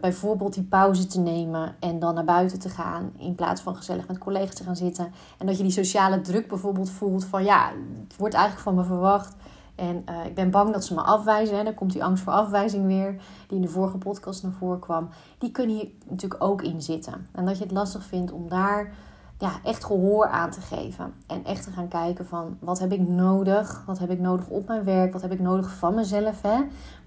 bijvoorbeeld 0.00 0.54
die 0.54 0.62
pauze 0.62 1.06
te 1.06 1.20
nemen 1.20 1.76
en 1.80 1.98
dan 1.98 2.14
naar 2.14 2.24
buiten 2.24 2.58
te 2.58 2.68
gaan 2.68 3.12
in 3.18 3.34
plaats 3.34 3.60
van 3.60 3.76
gezellig 3.76 4.08
met 4.08 4.18
collega's 4.18 4.54
te 4.54 4.64
gaan 4.64 4.76
zitten. 4.76 5.12
En 5.38 5.46
dat 5.46 5.56
je 5.56 5.62
die 5.62 5.72
sociale 5.72 6.20
druk 6.20 6.48
bijvoorbeeld 6.48 6.90
voelt 6.90 7.24
van 7.24 7.44
ja, 7.44 7.72
het 8.08 8.16
wordt 8.16 8.34
eigenlijk 8.34 8.64
van 8.64 8.74
me 8.74 8.84
verwacht. 8.84 9.36
En 9.74 10.04
uh, 10.10 10.26
ik 10.26 10.34
ben 10.34 10.50
bang 10.50 10.72
dat 10.72 10.84
ze 10.84 10.94
me 10.94 11.00
afwijzen. 11.00 11.56
Hè. 11.56 11.64
Dan 11.64 11.74
komt 11.74 11.92
die 11.92 12.04
angst 12.04 12.22
voor 12.22 12.32
afwijzing 12.32 12.86
weer, 12.86 13.22
die 13.46 13.56
in 13.56 13.62
de 13.62 13.68
vorige 13.68 13.98
podcast 13.98 14.42
naar 14.42 14.52
voren 14.52 14.78
kwam. 14.78 15.08
Die 15.38 15.50
kunnen 15.50 15.76
hier 15.76 15.88
natuurlijk 16.08 16.42
ook 16.42 16.62
in 16.62 16.82
zitten. 16.82 17.28
En 17.32 17.46
dat 17.46 17.58
je 17.58 17.62
het 17.62 17.72
lastig 17.72 18.04
vindt 18.04 18.32
om 18.32 18.48
daar 18.48 18.92
ja, 19.40 19.60
echt 19.64 19.84
gehoor 19.84 20.26
aan 20.26 20.50
te 20.50 20.60
geven. 20.60 21.14
En 21.26 21.44
echt 21.44 21.64
te 21.64 21.70
gaan 21.70 21.88
kijken 21.88 22.26
van 22.26 22.56
wat 22.58 22.78
heb 22.78 22.92
ik 22.92 23.08
nodig? 23.08 23.82
Wat 23.86 23.98
heb 23.98 24.10
ik 24.10 24.20
nodig 24.20 24.48
op 24.48 24.66
mijn 24.66 24.84
werk? 24.84 25.12
Wat 25.12 25.22
heb 25.22 25.32
ik 25.32 25.40
nodig 25.40 25.70
van 25.74 25.94
mezelf? 25.94 26.42
Hè? 26.42 26.56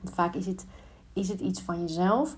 Want 0.01 0.15
vaak 0.15 0.35
is 0.35 0.45
het, 0.45 0.65
is 1.13 1.29
het 1.29 1.39
iets 1.39 1.61
van 1.61 1.81
jezelf. 1.81 2.37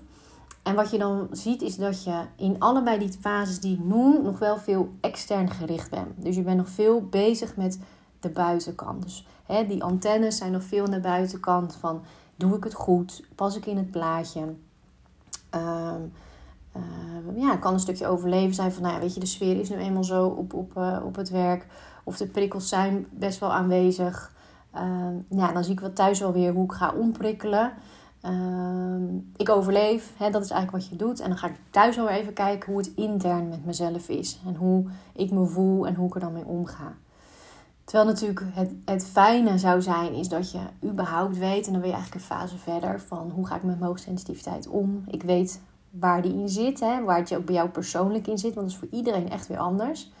En 0.62 0.74
wat 0.74 0.90
je 0.90 0.98
dan 0.98 1.28
ziet 1.30 1.62
is 1.62 1.76
dat 1.76 2.04
je 2.04 2.22
in 2.36 2.56
allebei 2.58 2.98
die 2.98 3.12
fases 3.20 3.60
die 3.60 3.74
ik 3.74 3.84
noem 3.84 4.22
nog 4.22 4.38
wel 4.38 4.58
veel 4.58 4.92
extern 5.00 5.50
gericht 5.50 5.90
bent. 5.90 6.24
Dus 6.24 6.36
je 6.36 6.42
bent 6.42 6.56
nog 6.56 6.68
veel 6.68 7.02
bezig 7.02 7.56
met 7.56 7.78
de 8.20 8.28
buitenkant. 8.28 9.02
Dus 9.02 9.26
hè, 9.44 9.66
die 9.66 9.82
antennes 9.82 10.36
zijn 10.36 10.52
nog 10.52 10.62
veel 10.62 10.84
aan 10.84 10.90
de 10.90 11.00
buitenkant 11.00 11.74
van 11.74 12.02
doe 12.34 12.56
ik 12.56 12.64
het 12.64 12.74
goed? 12.74 13.22
Pas 13.34 13.56
ik 13.56 13.66
in 13.66 13.76
het 13.76 13.90
plaatje? 13.90 14.40
Um, 15.54 16.12
uh, 16.78 17.42
ja, 17.42 17.56
kan 17.56 17.72
een 17.72 17.80
stukje 17.80 18.06
overleven 18.06 18.54
zijn 18.54 18.72
van, 18.72 18.82
nou 18.82 18.94
ja, 18.94 19.00
weet 19.00 19.14
je, 19.14 19.20
de 19.20 19.26
sfeer 19.26 19.60
is 19.60 19.68
nu 19.68 19.76
eenmaal 19.76 20.04
zo 20.04 20.26
op, 20.26 20.54
op, 20.54 20.76
uh, 20.76 20.98
op 21.04 21.16
het 21.16 21.30
werk. 21.30 21.66
Of 22.04 22.16
de 22.16 22.26
prikkels 22.26 22.68
zijn 22.68 23.06
best 23.10 23.40
wel 23.40 23.52
aanwezig. 23.52 24.32
Uh, 24.74 24.80
ja, 25.28 25.52
dan 25.52 25.64
zie 25.64 25.72
ik 25.72 25.80
wat 25.80 25.94
thuis 25.94 26.24
alweer 26.24 26.52
hoe 26.52 26.64
ik 26.64 26.72
ga 26.72 26.92
omprikkelen. 26.92 27.72
Ik 29.36 29.48
overleef, 29.48 30.12
hè, 30.16 30.30
dat 30.30 30.44
is 30.44 30.50
eigenlijk 30.50 30.82
wat 30.82 30.92
je 30.92 31.04
doet. 31.04 31.20
En 31.20 31.28
dan 31.28 31.38
ga 31.38 31.46
ik 31.46 31.56
thuis 31.70 31.98
alweer 31.98 32.14
even 32.14 32.32
kijken 32.32 32.72
hoe 32.72 32.80
het 32.80 32.92
intern 32.94 33.48
met 33.48 33.64
mezelf 33.64 34.08
is. 34.08 34.40
En 34.46 34.54
hoe 34.54 34.84
ik 35.12 35.30
me 35.30 35.46
voel 35.46 35.86
en 35.86 35.94
hoe 35.94 36.06
ik 36.06 36.14
er 36.14 36.20
dan 36.20 36.32
mee 36.32 36.44
omga. 36.44 36.94
Terwijl 37.84 38.08
natuurlijk 38.08 38.42
het, 38.52 38.70
het 38.84 39.06
fijne 39.06 39.58
zou 39.58 39.82
zijn, 39.82 40.12
is 40.14 40.28
dat 40.28 40.52
je 40.52 40.58
überhaupt 40.84 41.38
weet, 41.38 41.66
en 41.66 41.72
dan 41.72 41.80
ben 41.80 41.90
je 41.90 41.96
eigenlijk 41.96 42.14
een 42.14 42.36
fase 42.36 42.58
verder, 42.58 43.00
van 43.00 43.30
hoe 43.34 43.46
ga 43.46 43.56
ik 43.56 43.62
met 43.62 43.78
mijn 43.78 43.88
hoogsensitiviteit 43.88 44.68
om. 44.68 45.02
Ik 45.06 45.22
weet 45.22 45.60
waar 46.00 46.22
die 46.22 46.34
in 46.34 46.48
zit, 46.48 46.80
hè, 46.80 47.04
waar 47.04 47.18
het 47.18 47.34
ook 47.34 47.44
bij 47.44 47.54
jou 47.54 47.68
persoonlijk 47.68 48.26
in 48.26 48.38
zit, 48.38 48.54
want 48.54 48.66
dat 48.66 48.76
is 48.76 48.88
voor 48.88 48.98
iedereen 48.98 49.30
echt 49.30 49.46
weer 49.46 49.58
anders. 49.58 50.12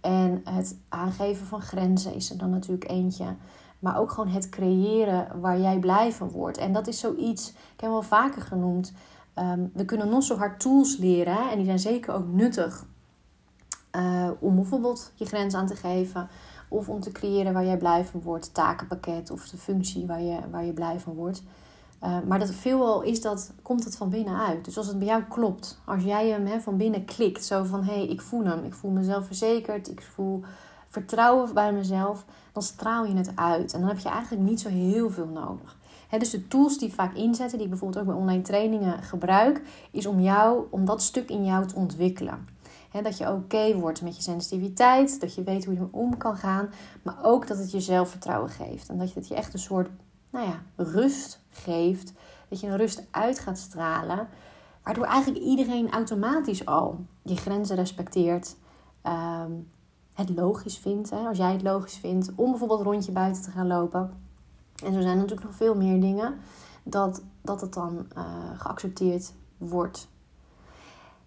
En 0.00 0.40
het 0.44 0.78
aangeven 0.88 1.46
van 1.46 1.60
grenzen 1.60 2.14
is 2.14 2.30
er 2.30 2.38
dan 2.38 2.50
natuurlijk 2.50 2.90
eentje. 2.90 3.36
Maar 3.78 3.98
ook 3.98 4.10
gewoon 4.10 4.30
het 4.30 4.48
creëren 4.48 5.40
waar 5.40 5.60
jij 5.60 5.78
blij 5.78 6.12
van 6.12 6.28
wordt. 6.28 6.58
En 6.58 6.72
dat 6.72 6.86
is 6.86 6.98
zoiets, 6.98 7.48
ik 7.48 7.80
heb 7.80 7.90
wel 7.90 8.02
vaker 8.02 8.42
genoemd. 8.42 8.92
Ehm, 9.34 9.66
we 9.72 9.84
kunnen 9.84 10.08
nog 10.08 10.22
zo 10.22 10.36
hard 10.36 10.60
tools 10.60 10.96
leren. 10.96 11.50
En 11.50 11.56
die 11.56 11.64
zijn 11.64 11.78
zeker 11.78 12.14
ook 12.14 12.26
nuttig. 12.26 12.86
Uh, 13.96 14.30
om 14.38 14.54
bijvoorbeeld 14.54 15.12
je 15.14 15.24
grens 15.24 15.54
aan 15.54 15.66
te 15.66 15.76
geven. 15.76 16.28
Of 16.68 16.88
om 16.88 17.00
te 17.00 17.12
creëren 17.12 17.52
waar 17.52 17.64
jij 17.64 17.76
blij 17.76 18.04
van 18.04 18.20
wordt. 18.20 18.54
Takenpakket 18.54 19.30
of 19.30 19.48
de 19.48 19.56
functie 19.56 20.06
waar 20.06 20.22
je, 20.22 20.38
waar 20.50 20.64
je 20.64 20.72
blij 20.72 21.00
van 21.00 21.14
wordt. 21.14 21.42
Uh, 22.04 22.16
maar 22.26 22.38
dat 22.38 22.50
veelal 22.50 23.02
is 23.02 23.20
dat, 23.20 23.52
komt 23.62 23.84
het 23.84 23.96
van 23.96 24.10
binnenuit. 24.10 24.64
Dus 24.64 24.76
als 24.76 24.86
het 24.86 24.98
bij 24.98 25.06
jou 25.06 25.22
klopt, 25.22 25.80
als 25.84 26.02
jij 26.02 26.28
hem 26.28 26.46
he, 26.46 26.60
van 26.60 26.76
binnen 26.76 27.04
klikt, 27.04 27.44
zo 27.44 27.64
van 27.64 27.84
hé, 27.84 27.94
hey, 27.94 28.06
ik 28.06 28.20
voel 28.20 28.44
hem, 28.44 28.64
ik 28.64 28.74
voel 28.74 28.90
mezelf 28.90 29.26
verzekerd, 29.26 29.90
ik 29.90 30.02
voel 30.02 30.42
vertrouwen 30.88 31.54
bij 31.54 31.72
mezelf, 31.72 32.24
dan 32.52 32.62
straal 32.62 33.04
je 33.04 33.14
het 33.14 33.32
uit. 33.34 33.72
En 33.72 33.80
dan 33.80 33.88
heb 33.88 33.98
je 33.98 34.08
eigenlijk 34.08 34.42
niet 34.42 34.60
zo 34.60 34.68
heel 34.68 35.10
veel 35.10 35.26
nodig. 35.26 35.76
Dus 36.18 36.30
de 36.30 36.48
tools 36.48 36.78
die 36.78 36.88
ik 36.88 36.94
vaak 36.94 37.14
inzetten, 37.14 37.56
die 37.56 37.66
ik 37.66 37.72
bijvoorbeeld 37.72 38.00
ook 38.00 38.10
bij 38.10 38.20
online 38.20 38.42
trainingen 38.42 39.02
gebruik, 39.02 39.62
is 39.90 40.06
om 40.06 40.20
jou, 40.20 40.64
om 40.70 40.84
dat 40.84 41.02
stuk 41.02 41.30
in 41.30 41.44
jou 41.44 41.66
te 41.66 41.74
ontwikkelen. 41.74 42.48
dat 43.02 43.18
je 43.18 43.32
oké 43.32 43.74
wordt 43.74 44.02
met 44.02 44.16
je 44.16 44.22
sensitiviteit, 44.22 45.20
dat 45.20 45.34
je 45.34 45.42
weet 45.42 45.64
hoe 45.64 45.74
je 45.74 45.80
ermee 45.80 46.02
om 46.02 46.16
kan 46.16 46.36
gaan, 46.36 46.70
maar 47.02 47.16
ook 47.22 47.46
dat 47.46 47.58
het 47.58 47.70
je 47.70 47.80
zelfvertrouwen 47.80 48.50
geeft. 48.50 48.88
En 48.88 48.98
dat 48.98 49.14
dat 49.14 49.28
je 49.28 49.34
echt 49.34 49.52
een 49.52 49.58
soort 49.58 49.88
nou 50.32 50.46
ja, 50.46 50.62
rust 50.76 51.40
geeft. 51.50 52.12
Dat 52.48 52.60
je 52.60 52.66
een 52.66 52.76
rust 52.76 53.06
uit 53.10 53.38
gaat 53.38 53.58
stralen. 53.58 54.28
Waardoor 54.82 55.04
eigenlijk 55.04 55.44
iedereen 55.44 55.90
automatisch 55.90 56.66
al 56.66 57.06
je 57.22 57.36
grenzen 57.36 57.76
respecteert. 57.76 58.56
Ehm, 59.02 59.52
het 60.12 60.30
logisch 60.30 60.78
vindt. 60.78 61.10
Hè, 61.10 61.16
als 61.16 61.38
jij 61.38 61.52
het 61.52 61.62
logisch 61.62 61.96
vindt 61.96 62.30
om 62.34 62.50
bijvoorbeeld 62.50 62.82
rondje 62.82 63.12
buiten 63.12 63.42
te 63.42 63.50
gaan 63.50 63.66
lopen. 63.66 64.20
En 64.84 64.92
zo 64.92 65.00
zijn 65.00 65.16
natuurlijk 65.16 65.46
nog 65.46 65.56
veel 65.56 65.74
meer 65.74 66.00
dingen. 66.00 66.34
Dat, 66.82 67.22
dat 67.42 67.60
het 67.60 67.72
dan 67.72 68.06
uh, 68.16 68.24
geaccepteerd 68.60 69.32
wordt. 69.58 70.08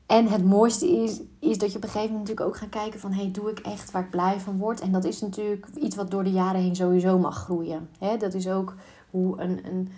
En 0.05 0.27
het 0.27 0.45
mooiste 0.45 0.87
is, 0.87 1.21
is 1.39 1.57
dat 1.57 1.71
je 1.71 1.77
op 1.77 1.83
een 1.83 1.89
gegeven 1.89 2.11
moment 2.11 2.27
natuurlijk 2.29 2.47
ook 2.47 2.57
gaat 2.57 2.81
kijken 2.81 2.99
van... 2.99 3.11
hey, 3.11 3.31
doe 3.31 3.49
ik 3.49 3.59
echt 3.59 3.91
waar 3.91 4.03
ik 4.03 4.09
blij 4.09 4.39
van 4.39 4.57
word? 4.57 4.79
En 4.79 4.91
dat 4.91 5.03
is 5.03 5.21
natuurlijk 5.21 5.67
iets 5.75 5.95
wat 5.95 6.11
door 6.11 6.23
de 6.23 6.31
jaren 6.31 6.61
heen 6.61 6.75
sowieso 6.75 7.19
mag 7.19 7.37
groeien. 7.37 7.89
Hè? 7.99 8.17
Dat 8.17 8.33
is 8.33 8.49
ook 8.49 8.75
hoe 9.09 9.41
een, 9.41 9.65
een 9.65 9.89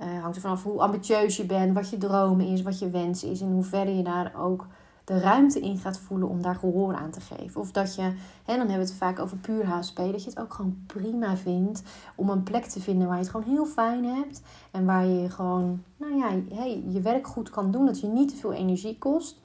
uh, 0.00 0.20
hangt 0.20 0.36
er 0.36 0.42
vanaf 0.42 0.62
hoe 0.62 0.80
ambitieus 0.80 1.36
je 1.36 1.44
bent, 1.44 1.74
wat 1.74 1.90
je 1.90 1.98
dromen 1.98 2.46
is, 2.46 2.62
wat 2.62 2.78
je 2.78 2.90
wens 2.90 3.24
is. 3.24 3.40
En 3.40 3.50
hoe 3.52 3.62
verder 3.62 3.94
je 3.94 4.02
daar 4.02 4.32
ook 4.38 4.66
de 5.04 5.18
ruimte 5.18 5.60
in 5.60 5.78
gaat 5.78 5.98
voelen 5.98 6.28
om 6.28 6.42
daar 6.42 6.54
gehoor 6.54 6.94
aan 6.94 7.10
te 7.10 7.20
geven. 7.20 7.60
Of 7.60 7.72
dat 7.72 7.94
je, 7.94 8.02
hè, 8.02 8.56
dan 8.56 8.58
hebben 8.58 8.74
we 8.74 8.82
het 8.82 8.94
vaak 8.94 9.18
over 9.18 9.36
puur 9.36 9.66
HSP, 9.66 9.96
dat 9.96 10.22
je 10.24 10.30
het 10.30 10.38
ook 10.38 10.54
gewoon 10.54 10.82
prima 10.86 11.36
vindt 11.36 11.82
om 12.14 12.28
een 12.28 12.42
plek 12.42 12.64
te 12.64 12.80
vinden 12.80 13.06
waar 13.06 13.16
je 13.16 13.22
het 13.22 13.30
gewoon 13.30 13.50
heel 13.50 13.66
fijn 13.66 14.04
hebt. 14.04 14.42
En 14.70 14.84
waar 14.84 15.06
je 15.06 15.30
gewoon, 15.30 15.82
nou 15.96 16.16
ja, 16.16 16.54
hey, 16.54 16.84
je 16.88 17.00
werk 17.00 17.26
goed 17.26 17.50
kan 17.50 17.70
doen. 17.70 17.86
Dat 17.86 18.00
je 18.00 18.06
niet 18.06 18.28
te 18.28 18.36
veel 18.36 18.52
energie 18.52 18.98
kost. 18.98 19.44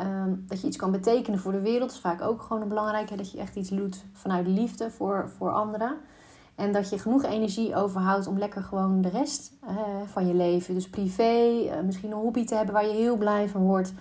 Ehm, 0.00 0.34
dat 0.46 0.60
je 0.60 0.66
iets 0.66 0.76
kan 0.76 0.90
betekenen 0.90 1.38
voor 1.38 1.52
de 1.52 1.60
wereld 1.60 1.90
is 1.90 1.98
vaak 1.98 2.22
ook 2.22 2.42
gewoon 2.42 2.68
belangrijk. 2.68 3.10
Hè, 3.10 3.16
dat 3.16 3.30
je 3.30 3.38
echt 3.38 3.56
iets 3.56 3.68
doet 3.68 4.04
vanuit 4.12 4.46
liefde 4.46 4.90
voor, 4.90 5.30
voor 5.36 5.50
anderen. 5.50 5.96
En 6.54 6.72
dat 6.72 6.90
je 6.90 6.98
genoeg 6.98 7.24
energie 7.24 7.76
overhoudt 7.76 8.26
om 8.26 8.38
lekker 8.38 8.62
gewoon 8.62 9.00
de 9.00 9.08
rest 9.08 9.52
van 10.06 10.26
je 10.26 10.34
leven, 10.34 10.74
dus 10.74 10.88
privé, 10.88 11.62
uh, 11.64 11.80
misschien 11.84 12.10
een 12.10 12.18
hobby 12.18 12.44
te 12.44 12.54
hebben 12.54 12.74
waar 12.74 12.86
je 12.86 12.92
heel 12.92 13.16
blij 13.16 13.48
van 13.48 13.62
wordt. 13.62 13.92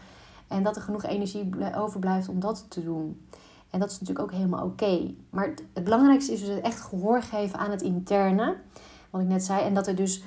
En 0.48 0.64
dat 0.64 0.76
er 0.76 0.82
genoeg 0.82 1.04
energie 1.04 1.50
overblijft 1.76 2.30
om 2.30 2.40
dat 2.40 2.66
te 2.70 2.84
doen. 2.84 3.28
En 3.70 3.80
dat 3.80 3.92
is 3.92 4.00
natuurlijk 4.00 4.26
ook 4.32 4.38
helemaal 4.38 4.66
oké. 4.66 5.14
Maar 5.30 5.54
het 5.74 5.84
belangrijkste 5.84 6.34
is 6.34 6.46
dus 6.46 6.62
echt 6.62 6.82
gehoor 6.82 7.22
geven 7.22 7.60
aan 7.60 7.72
het 7.72 7.82
interne. 7.82 8.56
Wat 9.10 9.22
ik 9.22 9.28
net 9.28 9.44
zei. 9.44 9.64
En 9.64 9.74
dat 9.74 9.88
er 9.88 9.96
dus 9.96 10.24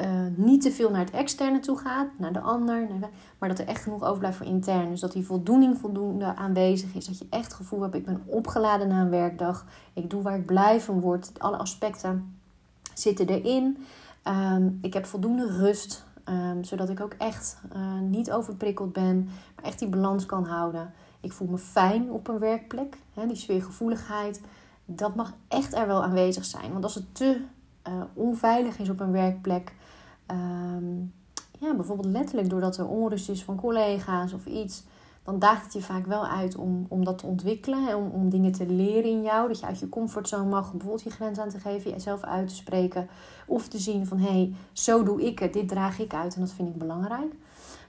uh, 0.00 0.08
niet 0.34 0.62
te 0.62 0.70
veel 0.70 0.90
naar 0.90 1.04
het 1.04 1.10
externe 1.10 1.60
toe 1.60 1.78
gaat, 1.78 2.08
naar 2.18 2.32
de 2.32 2.40
ander, 2.40 2.86
naar 2.88 3.10
maar 3.38 3.48
dat 3.48 3.58
er 3.58 3.66
echt 3.66 3.82
genoeg 3.82 4.02
overblijft 4.02 4.36
voor 4.36 4.46
intern. 4.46 4.90
Dus 4.90 5.00
dat 5.00 5.12
die 5.12 5.26
voldoening 5.26 5.78
voldoende 5.78 6.34
aanwezig 6.36 6.94
is. 6.94 7.06
Dat 7.06 7.18
je 7.18 7.26
echt 7.30 7.44
het 7.44 7.54
gevoel 7.54 7.80
hebt, 7.80 7.94
ik 7.94 8.04
ben 8.04 8.22
opgeladen 8.26 8.88
na 8.88 9.00
een 9.00 9.10
werkdag. 9.10 9.66
Ik 9.92 10.10
doe 10.10 10.22
waar 10.22 10.36
ik 10.36 10.46
blij 10.46 10.80
van 10.80 11.00
word. 11.00 11.30
Alle 11.38 11.56
aspecten 11.56 12.38
zitten 12.94 13.26
erin. 13.26 13.84
Um, 14.24 14.78
ik 14.82 14.94
heb 14.94 15.06
voldoende 15.06 15.46
rust, 15.46 16.04
um, 16.24 16.64
zodat 16.64 16.88
ik 16.88 17.00
ook 17.00 17.12
echt 17.12 17.58
uh, 17.76 18.00
niet 18.00 18.32
overprikkeld 18.32 18.92
ben, 18.92 19.28
maar 19.54 19.64
echt 19.64 19.78
die 19.78 19.88
balans 19.88 20.26
kan 20.26 20.44
houden. 20.44 20.92
Ik 21.20 21.32
voel 21.32 21.48
me 21.48 21.58
fijn 21.58 22.10
op 22.10 22.28
een 22.28 22.38
werkplek. 22.38 22.96
Die 23.26 23.36
sfeergevoeligheid, 23.36 24.40
dat 24.84 25.14
mag 25.14 25.32
echt 25.48 25.74
er 25.74 25.86
wel 25.86 26.02
aanwezig 26.02 26.44
zijn. 26.44 26.72
Want 26.72 26.84
als 26.84 26.94
het 26.94 27.14
te 27.14 27.40
uh, 27.88 27.94
onveilig 28.14 28.78
is 28.78 28.88
op 28.88 29.00
een 29.00 29.12
werkplek, 29.12 29.74
Um, 30.30 31.12
ja, 31.58 31.74
bijvoorbeeld 31.74 32.08
letterlijk 32.12 32.50
doordat 32.50 32.76
er 32.76 32.88
onrust 32.88 33.28
is 33.28 33.44
van 33.44 33.56
collega's 33.56 34.32
of 34.32 34.46
iets, 34.46 34.84
dan 35.26 35.38
daagt 35.38 35.64
het 35.64 35.72
je 35.72 35.82
vaak 35.82 36.06
wel 36.06 36.26
uit 36.26 36.56
om, 36.56 36.86
om 36.88 37.04
dat 37.04 37.18
te 37.18 37.26
ontwikkelen. 37.26 37.96
Om, 37.96 38.10
om 38.10 38.28
dingen 38.28 38.52
te 38.52 38.66
leren 38.66 39.10
in 39.10 39.22
jou. 39.22 39.48
Dat 39.48 39.60
je 39.60 39.66
uit 39.66 39.78
je 39.78 39.88
comfortzone 39.88 40.48
mag 40.48 40.70
bijvoorbeeld 40.70 41.02
je 41.02 41.10
grens 41.10 41.38
aan 41.38 41.48
te 41.48 41.60
geven, 41.60 41.90
jezelf 41.90 42.22
uit 42.22 42.48
te 42.48 42.54
spreken. 42.54 43.08
Of 43.46 43.68
te 43.68 43.78
zien 43.78 44.06
van 44.06 44.18
hé, 44.18 44.28
hey, 44.28 44.54
zo 44.72 45.02
doe 45.02 45.22
ik 45.22 45.38
het, 45.38 45.52
dit 45.52 45.68
draag 45.68 45.98
ik 45.98 46.14
uit 46.14 46.34
en 46.34 46.40
dat 46.40 46.52
vind 46.52 46.68
ik 46.68 46.78
belangrijk. 46.78 47.34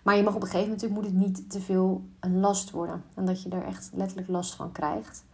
Maar 0.04 0.16
je 0.16 0.24
mag 0.24 0.36
op 0.36 0.42
een 0.42 0.48
gegeven 0.48 0.70
moment 0.70 0.90
moet 0.90 1.06
het 1.06 1.14
niet 1.14 1.50
te 1.52 1.62
veel 1.62 2.04
een 2.20 2.40
last 2.40 2.72
worden. 2.72 3.04
En 3.14 3.26
dat 3.26 3.42
je 3.42 3.50
er 3.50 3.66
echt 3.66 3.90
letterlijk 3.94 4.28
last 4.28 4.56
van 4.56 4.72
krijgt. 4.72 5.26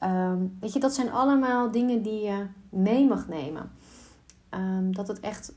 Um, 0.00 0.56
weet 0.60 0.72
je, 0.72 0.80
dat 0.80 0.94
zijn 0.94 1.12
allemaal 1.12 1.70
dingen 1.70 2.02
die 2.02 2.22
je 2.22 2.46
mee 2.68 3.08
mag 3.08 3.28
nemen. 3.28 3.70
Um, 4.50 4.94
dat 4.94 5.08
het 5.08 5.20
echt 5.20 5.52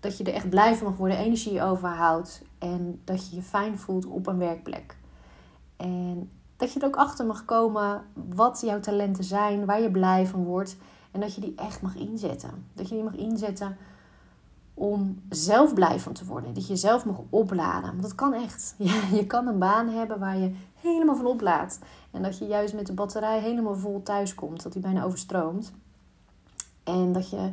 dat 0.00 0.18
je 0.18 0.24
er 0.24 0.34
echt 0.34 0.48
blij 0.48 0.74
van 0.74 0.86
mag 0.86 0.96
worden, 0.96 1.18
energie 1.18 1.62
overhoudt 1.62 2.42
en 2.58 3.00
dat 3.04 3.30
je 3.30 3.36
je 3.36 3.42
fijn 3.42 3.78
voelt 3.78 4.06
op 4.06 4.26
een 4.26 4.38
werkplek. 4.38 4.96
En 5.76 6.30
dat 6.56 6.72
je 6.72 6.80
er 6.80 6.86
ook 6.86 6.96
achter 6.96 7.26
mag 7.26 7.44
komen 7.44 8.02
wat 8.34 8.60
jouw 8.64 8.80
talenten 8.80 9.24
zijn, 9.24 9.64
waar 9.64 9.80
je 9.80 9.90
blij 9.90 10.26
van 10.26 10.44
wordt 10.44 10.76
en 11.10 11.20
dat 11.20 11.34
je 11.34 11.40
die 11.40 11.54
echt 11.56 11.82
mag 11.82 11.94
inzetten. 11.94 12.66
Dat 12.72 12.88
je 12.88 12.94
die 12.94 13.04
mag 13.04 13.14
inzetten 13.14 13.76
om 14.74 15.22
zelf 15.28 15.74
blij 15.74 16.00
van 16.00 16.12
te 16.12 16.24
worden. 16.24 16.54
Dat 16.54 16.62
je 16.62 16.72
jezelf 16.72 17.04
mag 17.04 17.16
opladen. 17.30 17.90
Want 17.90 18.02
dat 18.02 18.14
kan 18.14 18.32
echt. 18.32 18.74
je 19.18 19.26
kan 19.26 19.46
een 19.46 19.58
baan 19.58 19.88
hebben 19.88 20.18
waar 20.18 20.38
je 20.38 20.54
helemaal 20.74 21.16
van 21.16 21.26
oplaadt. 21.26 21.78
En 22.10 22.22
dat 22.22 22.38
je 22.38 22.46
juist 22.46 22.74
met 22.74 22.86
de 22.86 22.92
batterij 22.92 23.40
helemaal 23.40 23.76
vol 23.76 24.02
thuis 24.02 24.34
komt. 24.34 24.62
Dat 24.62 24.72
die 24.72 24.82
bijna 24.82 25.04
overstroomt. 25.04 25.72
En 26.84 27.12
dat 27.12 27.30
je 27.30 27.50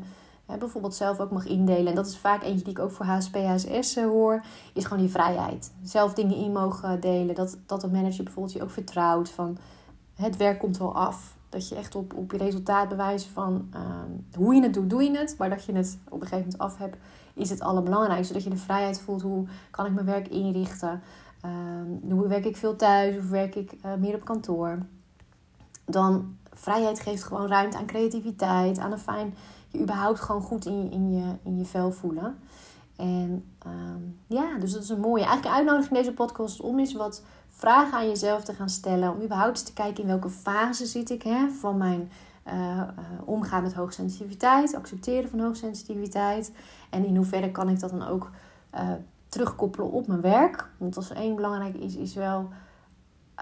bijvoorbeeld 0.56 0.96
zelf 0.96 1.20
ook 1.20 1.32
mag 1.32 1.46
indelen. 1.46 1.88
En 1.88 1.96
dat 1.96 2.08
is 2.08 2.18
vaak 2.18 2.44
eentje 2.44 2.63
die 2.63 2.74
ik 2.74 2.80
ook 2.80 2.92
voor 2.92 3.06
HSP, 3.06 3.36
HSS 3.36 3.96
eh, 3.96 4.06
hoor. 4.06 4.44
Is 4.74 4.84
gewoon 4.84 5.04
die 5.04 5.12
vrijheid. 5.12 5.72
Zelf 5.84 6.13
dingen 6.13 6.38
in 6.38 6.51
mogen 6.51 7.00
delen. 7.00 7.36
Dat, 7.36 7.58
dat 7.66 7.84
een 7.84 7.92
manager 7.92 8.24
bijvoorbeeld 8.24 8.56
je 8.56 8.63
ook 8.63 8.70
vertrouwt. 8.70 9.30
Van 9.30 9.58
het 10.16 10.38
werk 10.38 10.60
komt 10.60 10.77
wel 10.77 10.96
af. 10.96 11.36
Dat 11.50 11.70
je 11.70 11.75
echt 11.75 11.96
op, 11.96 12.13
op 12.13 12.32
je 12.32 12.38
resultaat 12.38 12.89
bewijst 12.89 13.27
van 13.27 13.68
ehm, 13.74 14.42
hoe 14.44 14.56
je 14.56 14.62
het 14.62 14.74
doet, 14.74 14.89
doe 14.89 15.04
je 15.04 15.18
het. 15.18 15.36
Maar 15.38 15.50
dat 15.50 15.63
je 15.63 15.74
het 15.74 15.98
op 16.10 16.22
een 16.22 16.27
gegeven 16.27 16.51
moment 16.51 16.58
af 16.58 16.77
hebt, 16.77 16.98
is 17.34 17.50
het 17.50 17.62
allerbelangrijkste. 17.62 18.34
Dat 18.34 18.44
je 18.44 18.50
de 18.50 18.58
vrijheid 18.58 19.01
voelt. 19.01 19.22
Hoe 19.22 19.48
kan 19.72 19.86
ik 19.86 19.94
mijn 19.94 20.06
werk 20.06 20.27
inrichten? 20.27 21.01
Um, 21.46 22.12
hoe 22.12 22.27
werk 22.27 22.46
ik 22.46 22.58
veel 22.58 22.75
thuis 22.75 23.18
of 23.18 23.30
werk 23.30 23.56
ik 23.56 23.74
uh, 23.86 23.94
meer 23.94 24.16
op 24.16 24.25
kantoor? 24.25 24.77
Dan 25.86 26.36
vrijheid 26.54 27.00
geeft 27.00 27.24
gewoon 27.24 27.48
ruimte 27.48 27.77
aan 27.77 27.86
creativiteit, 27.86 28.77
aan 28.77 28.92
een 28.92 29.00
fijn 29.00 29.34
je 29.67 29.79
überhaupt 29.79 30.19
gewoon 30.19 30.41
goed 30.41 30.65
in 30.65 30.83
je, 30.83 30.89
in 30.89 31.12
je, 31.12 31.33
in 31.43 31.57
je 31.57 31.65
vel 31.65 31.91
voelen. 31.91 32.38
En 32.95 33.45
ehm, 33.59 34.01
ja, 34.27 34.57
dus 34.59 34.74
dat 34.74 34.83
is 34.83 34.89
een 34.89 35.00
mooie. 35.00 35.24
Eigenlijk 35.24 35.45
een 35.47 35.57
uitnodiging 35.57 35.95
in 35.97 36.03
deze 36.03 36.13
podcast 36.13 36.62
om 36.62 36.79
eens 36.79 36.93
wat 36.93 37.24
vragen 37.50 37.97
aan 37.97 38.07
jezelf 38.07 38.43
te 38.43 38.53
gaan 38.53 38.69
stellen. 38.69 39.12
Om 39.12 39.21
überhaupt 39.21 39.65
te 39.65 39.74
kijken 39.74 40.03
in 40.03 40.09
welke 40.09 40.29
fase 40.29 40.86
zit 40.86 41.09
ik 41.09 41.24
hè, 41.24 41.50
van 41.50 41.77
mijn 41.77 42.12
uh, 42.47 42.81
omgaan 43.25 43.63
met 43.63 43.74
hoogsensitiviteit. 43.74 44.75
Accepteren 44.75 45.29
van 45.29 45.39
hoogsensitiviteit. 45.39 46.51
En 46.89 47.05
in 47.05 47.15
hoeverre 47.15 47.51
kan 47.51 47.69
ik 47.69 47.79
dat 47.79 47.89
dan 47.89 48.07
ook 48.07 48.31
uh, 48.75 48.91
terugkoppelen 49.29 49.91
op 49.91 50.07
mijn 50.07 50.21
werk. 50.21 50.69
Want 50.77 50.95
als 50.95 51.12
één 51.12 51.36
belangrijk 51.36 51.75
is, 51.75 51.95
is 51.95 52.13
wel 52.13 52.50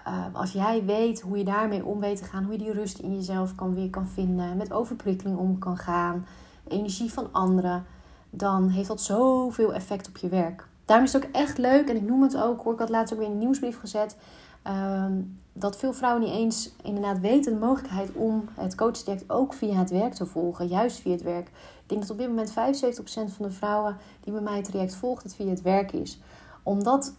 Ehm, 0.03 0.35
als 0.35 0.51
jij 0.51 0.85
weet 0.85 1.21
hoe 1.21 1.37
je 1.37 1.43
daarmee 1.43 1.85
om 1.85 1.99
weet 1.99 2.17
te 2.17 2.23
gaan, 2.23 2.43
hoe 2.43 2.51
je 2.51 2.63
die 2.63 2.71
rust 2.71 2.99
in 2.99 3.15
jezelf 3.15 3.55
kan, 3.55 3.73
weer 3.73 3.89
kan 3.89 4.07
vinden, 4.07 4.57
met 4.57 4.73
overprikkeling 4.73 5.37
om 5.37 5.59
kan 5.59 5.77
gaan, 5.77 6.25
energie 6.67 7.13
van 7.13 7.27
anderen, 7.31 7.85
dan 8.29 8.69
heeft 8.69 8.87
dat 8.87 9.01
zoveel 9.01 9.73
effect 9.73 10.07
op 10.07 10.17
je 10.17 10.29
werk. 10.29 10.67
Daarom 10.85 11.05
is 11.05 11.13
het 11.13 11.25
ook 11.25 11.31
echt 11.31 11.57
leuk, 11.57 11.89
en 11.89 11.95
ik 11.95 12.01
noem 12.01 12.21
het 12.21 12.37
ook 12.37 12.63
hoor, 12.63 12.73
ik 12.73 12.79
had 12.79 12.89
laatst 12.89 13.13
ook 13.13 13.19
weer 13.19 13.27
in 13.27 13.33
een 13.33 13.39
nieuwsbrief 13.39 13.79
gezet, 13.79 14.17
ehm, 14.61 15.21
dat 15.53 15.77
veel 15.77 15.93
vrouwen 15.93 16.23
niet 16.23 16.33
eens 16.33 16.71
inderdaad 16.83 17.19
weten 17.19 17.53
de 17.53 17.59
mogelijkheid 17.59 18.11
om 18.13 18.47
het 18.53 18.75
coachtraject 18.75 19.29
ook 19.29 19.53
via 19.53 19.73
het 19.73 19.89
werk 19.89 20.13
te 20.13 20.25
volgen, 20.25 20.67
juist 20.67 20.99
via 20.99 21.11
het 21.11 21.21
werk. 21.21 21.47
Ik 21.47 21.89
denk 21.89 22.01
dat 22.01 22.09
op 22.09 22.17
dit 22.17 22.27
moment 22.27 22.51
75% 22.51 23.33
van 23.33 23.45
de 23.45 23.51
vrouwen 23.51 23.97
die 24.19 24.33
bij 24.33 24.41
mij 24.41 24.55
het 24.55 24.65
traject 24.65 24.95
volgt, 24.95 25.23
het 25.23 25.35
via 25.35 25.49
het 25.49 25.61
werk 25.61 25.91
is. 25.91 26.19
Omdat 26.63 27.13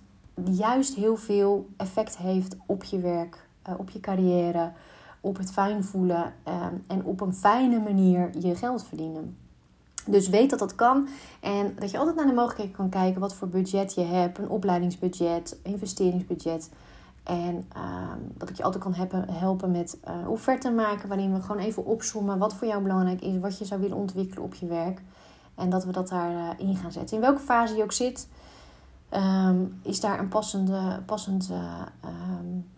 juist 0.45 0.95
heel 0.95 1.17
veel 1.17 1.69
effect 1.77 2.17
heeft 2.17 2.57
op 2.67 2.85
je 2.85 2.99
werk, 2.99 3.49
uh, 3.69 3.75
op 3.79 3.91
je 3.91 4.01
carrière, 4.01 4.73
op 5.21 5.37
het 5.37 5.53
fijn 5.53 5.85
voelen 5.85 6.35
ehm, 6.43 6.75
en 6.87 7.05
op 7.05 7.21
een 7.21 7.35
fijne 7.35 7.79
manier 7.79 8.31
je 8.39 8.55
geld 8.55 8.85
verdienen. 8.85 9.37
Dus 10.07 10.29
weet 10.29 10.51
dat 10.51 10.59
dat 10.59 10.75
kan 10.75 11.09
en 11.41 11.75
dat 11.79 11.91
je 11.91 11.99
altijd 11.99 12.17
naar 12.17 12.27
de 12.27 12.33
mogelijkheden 12.33 12.77
kan 12.77 12.89
kijken 12.89 13.21
wat 13.21 13.35
voor 13.35 13.49
budget 13.49 13.95
je 13.95 14.01
hebt, 14.01 14.39
een 14.39 14.49
opleidingsbudget, 14.49 15.59
investeringsbudget. 15.63 16.71
En 17.23 17.67
ehm, 17.73 18.19
dat 18.35 18.49
ik 18.49 18.57
je 18.57 18.63
altijd 18.63 18.83
kan 18.83 18.95
helpen 19.31 19.71
met 19.71 19.99
uh, 20.09 20.31
offerten 20.31 20.75
maken, 20.75 21.09
waarin 21.09 21.35
we 21.35 21.41
gewoon 21.41 21.63
even 21.63 21.85
opzommen 21.85 22.39
wat 22.39 22.55
voor 22.55 22.67
jou 22.67 22.83
belangrijk 22.83 23.21
is, 23.21 23.39
wat 23.39 23.59
je 23.59 23.65
zou 23.65 23.81
willen 23.81 23.97
ontwikkelen 23.97 24.45
op 24.45 24.55
je 24.55 24.67
werk. 24.67 25.03
En 25.55 25.71
dat 25.71 25.85
we 25.85 25.93
dat 25.93 26.09
daarin 26.09 26.37
uh, 26.37 26.69
in 26.69 26.77
gaan 26.77 26.93
zetten. 26.93 27.17
In 27.17 27.23
welke 27.23 27.41
fase 27.41 27.77
je 27.77 27.83
ook 27.83 27.93
zit, 27.93 28.29
ehm, 29.09 29.65
is 29.83 30.01
daar 30.01 30.19
een 30.19 30.29
passende, 30.29 31.03
passend 31.07 31.49
uh, 31.53 31.83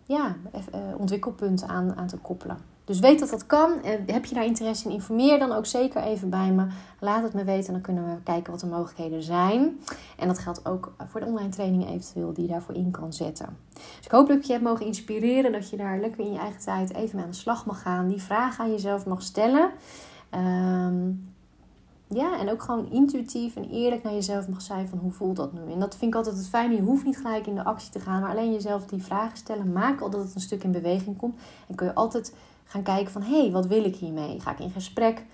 ja, 0.05 0.35
uh, 0.55 0.81
ontwikkelpunt 0.97 1.63
aan, 1.63 1.95
aan 1.95 2.07
te 2.07 2.17
koppelen. 2.17 2.57
Dus 2.89 2.99
weet 2.99 3.19
dat 3.19 3.29
dat 3.29 3.45
kan. 3.45 3.71
Heb 4.05 4.25
je 4.25 4.35
daar 4.35 4.45
interesse 4.45 4.87
in, 4.87 4.93
informeer 4.93 5.39
dan 5.39 5.51
ook 5.51 5.65
zeker 5.65 6.01
even 6.01 6.29
bij 6.29 6.51
me. 6.51 6.67
Laat 6.99 7.23
het 7.23 7.33
me 7.33 7.43
weten, 7.43 7.73
dan 7.73 7.81
kunnen 7.81 8.05
we 8.05 8.21
kijken 8.23 8.51
wat 8.51 8.61
de 8.61 8.67
mogelijkheden 8.67 9.23
zijn. 9.23 9.79
En 10.17 10.27
dat 10.27 10.39
geldt 10.39 10.65
ook 10.65 10.93
voor 11.07 11.19
de 11.19 11.25
online 11.25 11.49
trainingen 11.49 11.87
eventueel 11.87 12.33
die 12.33 12.45
je 12.45 12.51
daarvoor 12.51 12.75
in 12.75 12.91
kan 12.91 13.13
zetten. 13.13 13.57
Dus 13.73 14.05
ik 14.05 14.11
hoop 14.11 14.27
dat 14.27 14.37
ik 14.37 14.43
je 14.43 14.53
heb 14.53 14.61
mogen 14.61 14.85
inspireren, 14.85 15.51
dat 15.51 15.69
je 15.69 15.77
daar 15.77 15.99
lekker 15.99 16.25
in 16.25 16.31
je 16.31 16.39
eigen 16.39 16.61
tijd 16.61 16.93
even 16.93 17.15
mee 17.15 17.25
aan 17.25 17.31
de 17.31 17.37
slag 17.37 17.65
mag 17.65 17.81
gaan. 17.81 18.07
Die 18.07 18.21
vragen 18.21 18.63
aan 18.63 18.71
jezelf 18.71 19.05
mag 19.05 19.21
stellen. 19.21 19.71
Um, 20.35 21.33
ja, 22.09 22.39
en 22.39 22.49
ook 22.49 22.61
gewoon 22.61 22.91
intuïtief 22.91 23.55
en 23.55 23.69
eerlijk 23.69 24.03
naar 24.03 24.13
jezelf 24.13 24.47
mag 24.47 24.61
zijn 24.61 24.87
van 24.87 24.97
hoe 24.97 25.11
voelt 25.11 25.35
dat 25.35 25.53
nu? 25.53 25.71
En 25.71 25.79
dat 25.79 25.95
vind 25.95 26.11
ik 26.11 26.17
altijd 26.17 26.37
het 26.37 26.47
fijne. 26.47 26.75
Je 26.75 26.81
hoeft 26.81 27.05
niet 27.05 27.17
gelijk 27.17 27.47
in 27.47 27.55
de 27.55 27.63
actie 27.63 27.91
te 27.91 27.99
gaan, 27.99 28.21
maar 28.21 28.31
alleen 28.31 28.53
jezelf 28.53 28.85
die 28.85 29.03
vragen 29.03 29.37
stellen. 29.37 29.71
Maak 29.71 30.01
al 30.01 30.09
dat 30.09 30.23
het 30.23 30.35
een 30.35 30.41
stuk 30.41 30.63
in 30.63 30.71
beweging 30.71 31.17
komt. 31.17 31.39
En 31.67 31.75
kun 31.75 31.87
je 31.87 31.95
altijd 31.95 32.33
gaan 32.63 32.83
kijken 32.83 33.11
van, 33.11 33.21
hé, 33.21 33.41
hey, 33.41 33.51
wat 33.51 33.65
wil 33.65 33.83
ik 33.83 33.95
hiermee? 33.95 34.39
Ga 34.39 34.51
ik 34.51 34.59
in 34.59 34.69
gesprek 34.69 35.25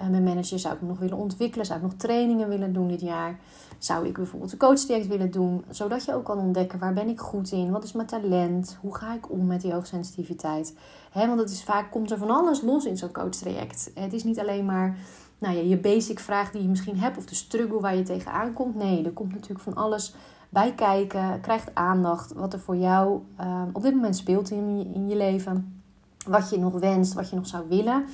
uh, 0.00 0.06
met 0.08 0.24
manager? 0.24 0.58
Zou 0.58 0.74
ik 0.74 0.82
nog 0.82 0.98
willen 0.98 1.16
ontwikkelen? 1.16 1.66
Zou 1.66 1.78
ik 1.78 1.84
nog 1.84 1.94
trainingen 1.94 2.48
willen 2.48 2.72
doen 2.72 2.88
dit 2.88 3.00
jaar? 3.00 3.38
Zou 3.78 4.06
ik 4.06 4.14
bijvoorbeeld 4.14 4.52
een 4.52 4.58
coachtraject 4.58 5.06
willen 5.06 5.30
doen? 5.30 5.64
Zodat 5.70 6.04
je 6.04 6.14
ook 6.14 6.24
kan 6.24 6.38
ontdekken, 6.38 6.78
waar 6.78 6.92
ben 6.92 7.08
ik 7.08 7.20
goed 7.20 7.52
in? 7.52 7.70
Wat 7.70 7.84
is 7.84 7.92
mijn 7.92 8.06
talent? 8.06 8.78
Hoe 8.80 8.96
ga 8.96 9.14
ik 9.14 9.30
om 9.30 9.46
met 9.46 9.60
die 9.60 9.72
hoogsensitiviteit? 9.72 10.76
He, 11.10 11.26
want 11.26 11.40
het 11.40 11.50
is 11.50 11.64
vaak, 11.64 11.90
komt 11.90 12.10
er 12.10 12.18
van 12.18 12.30
alles 12.30 12.62
los 12.62 12.84
in 12.84 12.96
zo'n 12.96 13.12
coachtraject. 13.12 13.90
Het 13.94 14.12
is 14.12 14.24
niet 14.24 14.38
alleen 14.38 14.64
maar 14.64 14.96
nou 15.42 15.56
ja, 15.56 15.62
je 15.62 15.76
basic 15.76 16.18
vraag 16.18 16.50
die 16.50 16.62
je 16.62 16.68
misschien 16.68 16.98
hebt 16.98 17.16
of 17.16 17.26
de 17.26 17.34
struggle 17.34 17.80
waar 17.80 17.96
je 17.96 18.02
tegenaan 18.02 18.52
komt. 18.52 18.74
Nee, 18.74 19.04
er 19.04 19.10
komt 19.10 19.32
natuurlijk 19.32 19.60
van 19.60 19.74
alles 19.74 20.14
bij 20.48 20.74
kijken. 20.74 21.40
Krijgt 21.40 21.74
aandacht 21.74 22.32
wat 22.32 22.52
er 22.52 22.60
voor 22.60 22.76
jou 22.76 23.20
uh, 23.40 23.62
op 23.72 23.82
dit 23.82 23.94
moment 23.94 24.16
speelt 24.16 24.50
in 24.50 24.78
je, 24.78 24.84
in 24.84 25.08
je 25.08 25.16
leven. 25.16 25.82
Wat 26.26 26.50
je 26.50 26.58
nog 26.58 26.72
wenst, 26.72 27.12
wat 27.12 27.30
je 27.30 27.36
nog 27.36 27.46
zou 27.46 27.68
willen. 27.68 28.04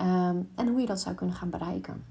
Um, 0.00 0.48
en 0.54 0.68
hoe 0.68 0.80
je 0.80 0.86
dat 0.86 1.00
zou 1.00 1.14
kunnen 1.14 1.34
gaan 1.34 1.50
bereiken. 1.50 2.04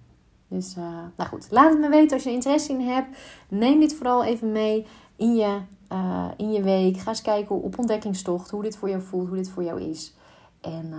Dus, 0.47 0.77
uh, 0.77 0.83
nou 1.17 1.29
goed, 1.29 1.47
laat 1.51 1.69
het 1.69 1.79
me 1.79 1.89
weten 1.89 2.13
als 2.13 2.23
je 2.23 2.31
interesse 2.31 2.71
in 2.71 2.81
hebt. 2.81 3.17
Neem 3.49 3.79
dit 3.79 3.95
vooral 3.95 4.23
even 4.23 4.51
mee 4.51 4.85
in 5.15 5.35
je, 5.35 5.59
uh, 5.91 6.27
in 6.37 6.51
je 6.51 6.63
week. 6.63 6.97
Ga 6.97 7.09
eens 7.09 7.21
kijken 7.21 7.61
op 7.61 7.77
ontdekkingstocht 7.77 8.49
hoe 8.49 8.63
dit 8.63 8.77
voor 8.77 8.89
jou 8.89 9.01
voelt, 9.01 9.27
hoe 9.27 9.37
dit 9.37 9.49
voor 9.49 9.63
jou 9.63 9.81
is. 9.81 10.13
En 10.61 10.93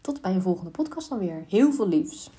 tot 0.00 0.20
bij 0.20 0.34
een 0.34 0.42
volgende 0.42 0.70
podcast 0.70 1.08
dan 1.08 1.18
weer. 1.18 1.44
Heel 1.48 1.72
veel 1.72 1.88
liefs. 1.88 2.30